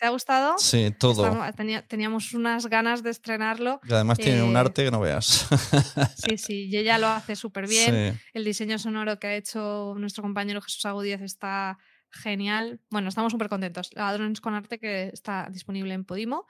[0.00, 0.56] ¿Te ha gustado?
[0.58, 1.44] Sí, todo.
[1.44, 3.80] Estamos- teníamos unas ganas de estrenarlo.
[3.86, 5.46] Y además tiene un Eh, arte que no veas.
[6.16, 8.14] Sí, sí, y ella lo hace súper bien.
[8.14, 8.20] Sí.
[8.32, 11.78] El diseño sonoro que ha hecho nuestro compañero Jesús Agudíez está
[12.10, 12.80] genial.
[12.90, 13.90] Bueno, estamos súper contentos.
[13.94, 16.46] Ladrones con Arte que está disponible en Podimo.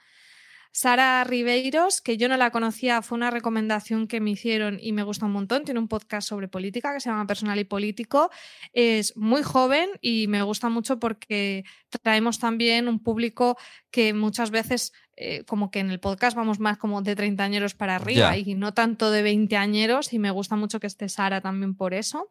[0.73, 5.03] Sara Ribeiros, que yo no la conocía, fue una recomendación que me hicieron y me
[5.03, 5.65] gusta un montón.
[5.65, 8.31] Tiene un podcast sobre política que se llama Personal y Político.
[8.73, 11.65] Es muy joven y me gusta mucho porque
[12.03, 13.59] traemos también un público
[13.91, 17.75] que muchas veces, eh, como que en el podcast vamos más como de 30 añeros
[17.75, 21.41] para arriba y no tanto de 20 añeros y me gusta mucho que esté Sara
[21.41, 22.29] también por eso.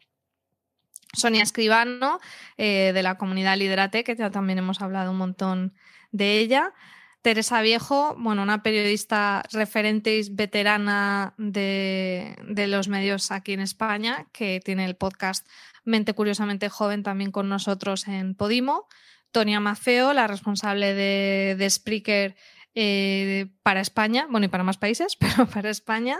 [1.14, 2.20] Sonia Escribano,
[2.58, 5.74] eh, de la comunidad Liderate, que ya también hemos hablado un montón
[6.12, 6.74] de ella.
[7.22, 14.28] Teresa Viejo, bueno, una periodista referente y veterana de, de los medios aquí en España,
[14.32, 15.48] que tiene el podcast
[15.84, 18.88] Mente Curiosamente Joven también con nosotros en Podimo.
[19.32, 22.36] Tonia Mafeo, la responsable de, de Spreaker
[22.76, 26.20] eh, para España, bueno, y para más países, pero para España.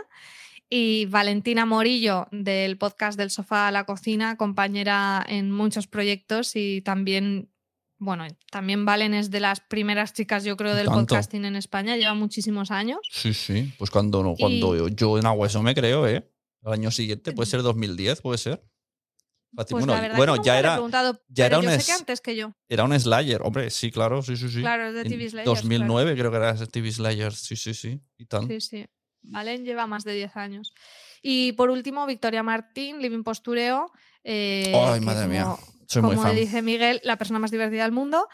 [0.68, 6.80] Y Valentina Morillo, del podcast del sofá a la cocina, compañera en muchos proyectos y
[6.82, 7.50] también,
[8.00, 11.00] bueno, también Valen es de las primeras chicas, yo creo, del Tanto.
[11.14, 12.98] podcasting en España, lleva muchísimos años.
[13.12, 13.72] Sí, sí.
[13.78, 16.28] Pues cuando, no- cuando yo, yo en agua eso me creo, ¿eh?
[16.64, 18.64] El año siguiente, puede ser 2010, puede ser.
[19.54, 19.74] Fácil.
[19.76, 19.86] Pues
[20.16, 20.80] bueno, que ya era,
[21.28, 22.52] ya era un sé que antes que yo.
[22.68, 24.60] era un Slayer, hombre, sí, claro, sí, sí, sí.
[24.60, 28.00] Claro, es de TV Slayers, 2009 creo que era TV Slayer, sí, sí, sí.
[28.16, 28.26] Y.
[28.46, 28.86] Sí, sí.
[29.22, 30.72] Valen lleva más de 10 años.
[31.20, 33.90] Y por último, Victoria Martín, Living Postureo.
[34.24, 35.56] eh, Ay, madre mía.
[35.94, 36.36] Como- muy fan.
[36.36, 38.28] dice Miguel, la persona más divertida del mundo.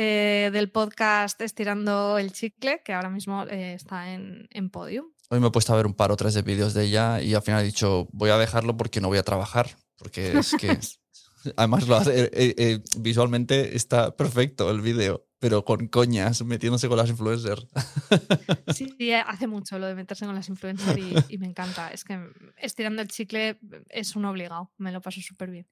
[0.00, 5.06] eh, del podcast Estirando el Chicle, que ahora mismo eh, está en, en Podium.
[5.30, 7.34] Hoy me he puesto a ver un par o tres de vídeos de ella y
[7.34, 9.76] al final he dicho, voy a dejarlo porque no voy a trabajar.
[9.96, 10.78] Porque es que.
[11.56, 17.08] Además, lo hace, eh, visualmente está perfecto el vídeo, pero con coñas, metiéndose con las
[17.10, 17.66] influencers.
[18.74, 21.90] Sí, sí, hace mucho lo de meterse con las influencers y, y me encanta.
[21.90, 22.18] Es que
[22.56, 23.58] estirando el chicle
[23.88, 25.66] es un obligado, me lo paso súper bien.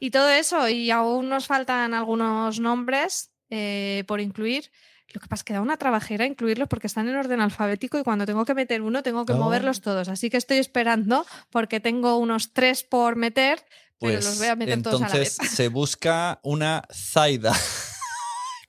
[0.00, 4.70] Y todo eso, y aún nos faltan algunos nombres eh, por incluir.
[5.14, 8.02] Lo que pasa es que da una trabajera incluirlos porque están en orden alfabético y
[8.02, 9.38] cuando tengo que meter uno tengo que Oh.
[9.38, 10.08] moverlos todos.
[10.08, 13.64] Así que estoy esperando porque tengo unos tres por meter,
[14.00, 15.50] pero Pues los voy a meter todos a la entonces vez.
[15.52, 17.52] se busca una Zaida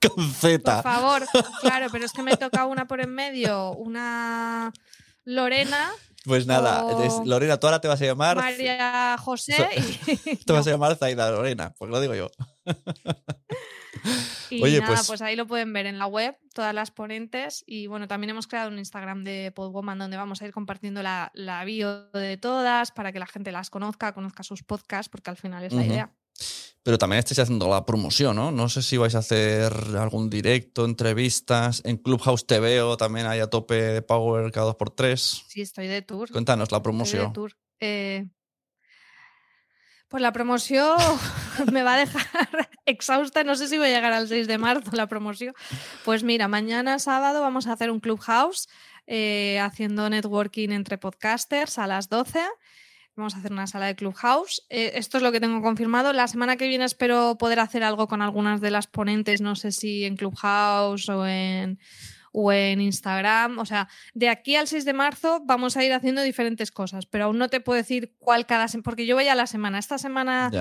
[0.00, 0.82] con Z.
[0.82, 1.26] Por favor,
[1.60, 4.72] claro, pero es que me toca una por en medio, una
[5.24, 5.90] Lorena,
[6.24, 8.36] Pues nada, o Lorena, tú ahora te vas a llamar.
[8.36, 12.30] María José y, Te vas a llamar Zaida Lorena, pues lo digo yo.
[14.50, 15.22] y Oye, nada, pues- pues...
[15.22, 17.64] ahí lo pueden ver en la web, todas las ponentes.
[17.66, 21.30] Y bueno, también hemos creado un Instagram de Podwoman donde vamos a ir compartiendo la,
[21.34, 25.36] la bio de todas para que la gente las conozca, conozca sus podcasts, porque al
[25.36, 26.12] final es la idea.
[26.82, 28.50] Pero también estáis haciendo la promoción, ¿no?
[28.50, 31.82] No sé si vais a hacer algún directo, entrevistas.
[31.84, 35.42] En Clubhouse TV o también hay a tope de Power cada dos por tres.
[35.48, 36.30] Sí, estoy de tour.
[36.30, 37.32] Cuéntanos la Estoy de promoción.
[37.32, 37.52] tour.
[37.80, 38.26] Eh,
[40.08, 40.96] pues la promoción
[41.72, 43.44] me va a dejar exhausta.
[43.44, 45.54] No sé si voy a llegar al 6 de marzo la promoción.
[46.04, 48.66] Pues mira, mañana sábado vamos a hacer un clubhouse
[49.06, 52.40] eh, haciendo networking entre podcasters a las 12.
[53.18, 54.64] Vamos a hacer una sala de Clubhouse.
[54.68, 56.12] Eh, esto es lo que tengo confirmado.
[56.12, 59.72] La semana que viene espero poder hacer algo con algunas de las ponentes, no sé
[59.72, 61.80] si en Clubhouse o en,
[62.30, 63.58] o en Instagram.
[63.58, 67.24] O sea, de aquí al 6 de marzo vamos a ir haciendo diferentes cosas, pero
[67.24, 69.80] aún no te puedo decir cuál cada semana, porque yo voy a la semana.
[69.80, 70.52] Esta semana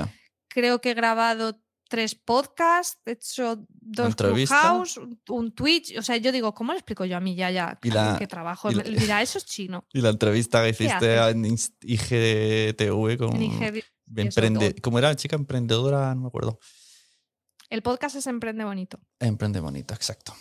[0.48, 4.16] creo que he grabado tres podcasts, he hecho dos.
[4.16, 5.98] Clubhouse, un Twitch.
[5.98, 8.28] O sea, yo digo, ¿cómo le explico yo a mí ya, ya, Y la- que
[8.28, 8.72] trabajo?
[8.72, 9.86] y la- Él dirá, eso es chino.
[9.94, 13.84] Y la entrevista que hiciste en IGTV con En IGTV,
[14.16, 15.16] emprende, ¿Cómo era?
[15.16, 16.60] Chica emprendedora, no me acuerdo.
[17.70, 19.00] El podcast es Emprende Bonito.
[19.20, 20.34] Emprende bonito, exacto.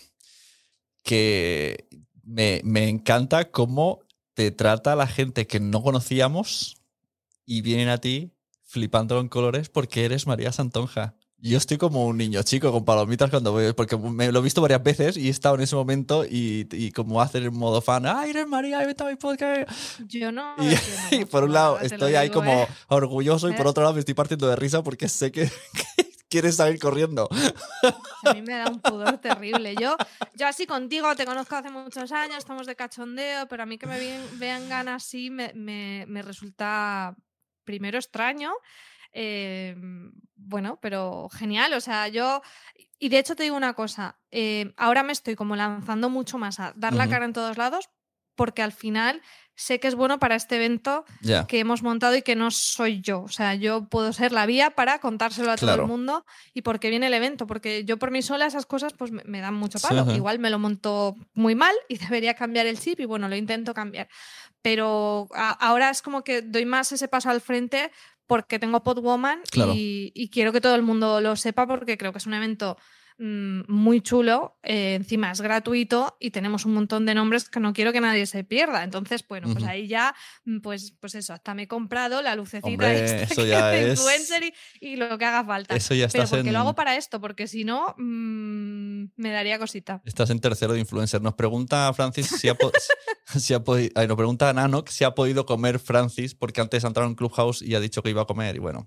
[1.03, 1.89] Que
[2.23, 4.01] me, me encanta cómo
[4.35, 6.77] te trata la gente que no conocíamos
[7.45, 8.33] y vienen a ti
[8.65, 11.17] flipándolo en colores porque eres María Santonja.
[11.49, 14.61] Yo estoy como un niño chico con palomitas cuando voy, porque me lo he visto
[14.61, 18.07] varias veces y he estado en ese momento y, y como hacer el modo fan,
[18.07, 18.79] ¡ay, eres María!
[18.79, 19.69] ¡Vete a mi podcast!
[20.07, 20.55] Yo no.
[20.59, 20.77] Y, yo
[21.11, 22.69] no, y por un lado estoy ahí digo, como ¿eh?
[22.89, 25.45] orgulloso y por otro lado me estoy partiendo de risa porque sé que,
[25.97, 27.29] que quieres salir corriendo.
[28.25, 29.75] A mí me da un pudor terrible.
[29.81, 29.97] Yo,
[30.35, 33.87] yo así contigo te conozco hace muchos años, estamos de cachondeo, pero a mí que
[33.87, 37.15] me ven- vengan así me, me- me resulta
[37.65, 38.53] primero extraño.
[39.19, 39.75] Eh,
[40.37, 41.73] bueno, pero genial.
[41.73, 42.43] O sea, yo.
[42.99, 44.19] Y de hecho te digo una cosa.
[44.31, 47.89] eh, ahora me estoy como lanzando mucho más a dar la cara en todos lados,
[48.37, 49.23] porque al final
[49.55, 51.07] sé que es bueno para este evento
[51.47, 53.23] que hemos montado y que no soy yo.
[53.23, 56.91] O sea, yo puedo ser la vía para contárselo a todo el mundo y porque
[56.91, 59.79] viene el evento, porque yo por mí sola esas cosas pues me, me dan mucho
[59.89, 60.03] palo.
[60.17, 63.73] Igual me lo monto muy mal y debería cambiar el chip y bueno, lo intento
[63.73, 64.09] cambiar.
[64.63, 67.91] Pero a- ahora es como que doy más ese paso al frente
[68.27, 69.73] porque tengo Podwoman Claro.
[69.75, 72.77] y, y quiero que todo el mundo lo sepa porque creo que es un evento
[73.19, 77.73] mm, muy chulo, eh, encima es gratuito y tenemos un montón de nombres que no
[77.73, 78.85] quiero que nadie se pierda.
[78.85, 80.15] Entonces, bueno, pues ahí ya,
[80.45, 83.69] mm, pues, pues eso, hasta me he comprado la lucecita Hombre, esta eso que ya
[83.71, 84.55] de es- influencer y,
[84.93, 85.75] y lo que haga falta.
[85.77, 89.59] Eso ya Pero estás porque lo hago para esto, porque si no, mm, me daría
[89.59, 90.03] cosita.
[90.05, 91.23] Estás en tercero de influencer.
[91.23, 92.73] Nos pregunta Francis si ha, po-
[93.39, 93.91] si ha podido.
[94.07, 97.75] Nos pregunta Nanok si ha podido comer Francis, porque antes ha entrado en Clubhouse y
[97.75, 98.57] ha dicho que iba a comer.
[98.57, 98.87] Y bueno,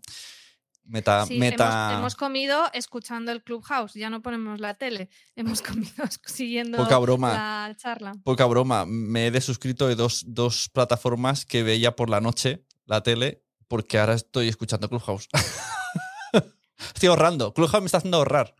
[0.90, 1.26] meta.
[1.26, 5.92] Sí, meta hemos, hemos comido escuchando el Clubhouse, ya no ponemos la tele, hemos comido
[6.26, 7.68] siguiendo Poca broma.
[7.68, 8.14] la charla.
[8.24, 8.86] Poca broma.
[8.86, 14.00] Me he desuscrito de dos, dos plataformas que veía por la noche, la tele, porque
[14.00, 15.30] ahora estoy escuchando Clubhouse.
[16.94, 17.54] estoy ahorrando.
[17.54, 18.56] Clubhouse me está haciendo ahorrar.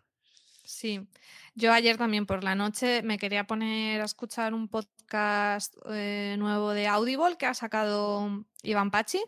[0.64, 1.02] Sí,
[1.60, 6.72] yo ayer también por la noche me quería poner a escuchar un podcast eh, nuevo
[6.72, 9.20] de Audible que ha sacado Iván Pachi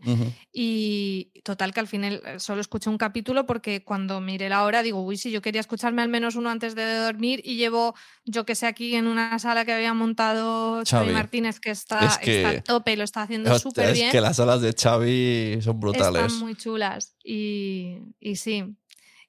[0.54, 4.84] y total que al final eh, solo escuché un capítulo porque cuando miré la hora
[4.84, 8.46] digo, uy, si yo quería escucharme al menos uno antes de dormir y llevo, yo
[8.46, 11.12] que sé, aquí en una sala que había montado Xavi, Xavi.
[11.14, 14.12] Martínez que está, Es que- está a tope y lo está haciendo súper es bien.
[14.12, 16.22] que las salas de Xavi son brutales.
[16.24, 18.76] Están muy chulas y, y sí.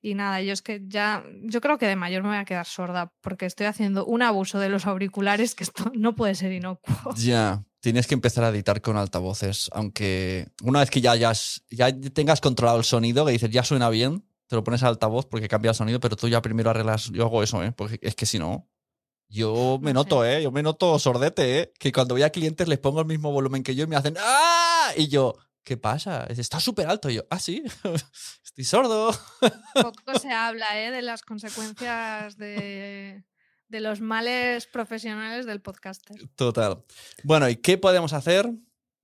[0.05, 2.67] Y nada, yo es que ya, yo creo que de mayor me voy a quedar
[2.67, 7.15] sorda porque estoy haciendo un abuso de los auriculares que esto no puede ser inocuo.
[7.17, 11.93] Ya, tienes que empezar a editar con altavoces, aunque una vez que ya, hayas- ya
[12.13, 15.47] tengas controlado el sonido, que dices ya suena bien, te lo pones al altavoz porque
[15.49, 17.71] cambia el sonido, pero tú ya primero arreglas, yo hago eso, ¿eh?
[17.73, 18.69] porque es que si no,
[19.29, 20.43] yo me noto, ¿eh?
[20.43, 21.73] yo me noto sordete, ¿eh?
[21.79, 24.17] que cuando voy a clientes les pongo el mismo volumen que yo y me hacen
[24.21, 24.91] ¡Ah!
[24.97, 26.25] Y yo, ¿qué pasa?
[26.25, 27.09] Está súper alto.
[27.09, 27.63] Y yo, ah, sí,
[28.53, 29.11] estoy sordo.
[29.75, 30.91] Poco se habla ¿eh?
[30.91, 33.25] de las consecuencias de,
[33.69, 36.17] de los males profesionales del podcaster.
[36.37, 36.85] Total.
[37.25, 38.51] Bueno, ¿y qué podemos hacer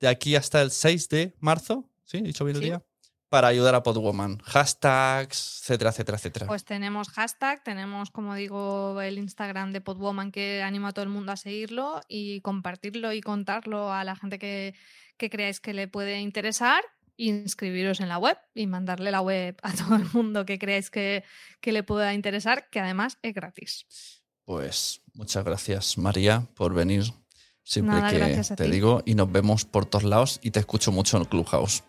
[0.01, 1.89] de aquí hasta el 6 de marzo?
[2.05, 2.19] ¿Sí?
[2.19, 2.67] ¿He dicho bien el Sí.
[2.69, 2.83] día?
[3.31, 4.39] Para ayudar a Podwoman.
[4.39, 6.47] Hashtags, etcétera, etcétera, etcétera.
[6.47, 11.11] Pues tenemos hashtag, tenemos, como digo, el Instagram de Podwoman que animo a todo el
[11.11, 14.75] mundo a seguirlo y compartirlo y contarlo a la gente que,
[15.19, 16.83] que creáis que le puede interesar.
[17.19, 21.25] Inscribiros en la web y mandarle la web a todo el mundo que creáis que,
[21.61, 23.87] que le pueda interesar, que además es gratis.
[24.45, 27.05] Pues muchas gracias, María, por venir
[27.63, 28.71] siempre Nada, que te ti.
[28.71, 29.03] digo.
[29.05, 31.85] Y nos vemos por todos lados y te escucho mucho en el Clubhouse.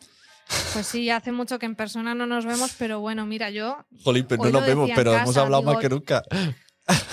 [0.73, 4.25] Pues sí, hace mucho que en persona no nos vemos, pero bueno, mira, yo Jolín,
[4.27, 6.23] pero Hoy no nos vemos, pero hemos hablado más que nunca.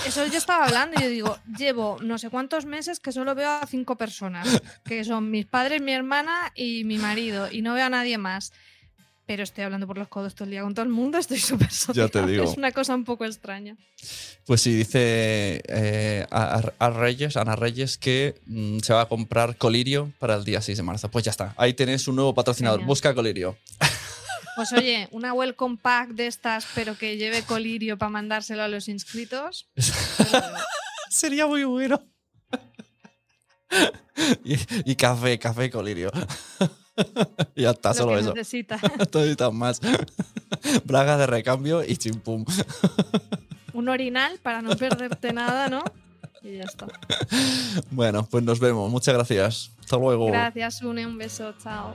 [0.06, 3.50] Eso yo estaba hablando y yo digo, llevo no sé cuántos meses que solo veo
[3.50, 7.86] a cinco personas, que son mis padres, mi hermana y mi marido, y no veo
[7.86, 8.52] a nadie más.
[9.26, 11.68] Pero estoy hablando por los codos todo el día con todo el mundo, estoy súper
[11.94, 12.44] Ya te digo.
[12.44, 13.76] Es una cosa un poco extraña.
[14.46, 19.56] Pues sí, dice eh, a, a Reyes, Ana Reyes, que mm, se va a comprar
[19.56, 21.10] Colirio para el día 6 de marzo.
[21.10, 21.54] Pues ya está.
[21.56, 22.78] Ahí tenés un nuevo patrocinador.
[22.78, 22.86] Genial.
[22.88, 23.56] Busca Colirio.
[24.56, 28.88] Pues oye, una welcome pack de estas, pero que lleve colirio para mandárselo a los
[28.88, 29.68] inscritos.
[31.10, 32.02] Sería muy bueno.
[34.44, 34.56] y,
[34.90, 36.10] y café, café Colirio.
[37.54, 38.32] Y ya está, lo solo que eso.
[38.34, 38.80] necesita.
[38.82, 39.80] No necesitas más.
[40.84, 42.44] Braga de recambio y chimpum.
[43.74, 45.84] Un orinal para no perderte nada, ¿no?
[46.42, 46.86] Y ya está.
[47.90, 48.90] Bueno, pues nos vemos.
[48.90, 49.72] Muchas gracias.
[49.80, 50.28] Hasta luego.
[50.28, 51.06] Gracias, Une.
[51.06, 51.54] Un beso.
[51.62, 51.94] Chao.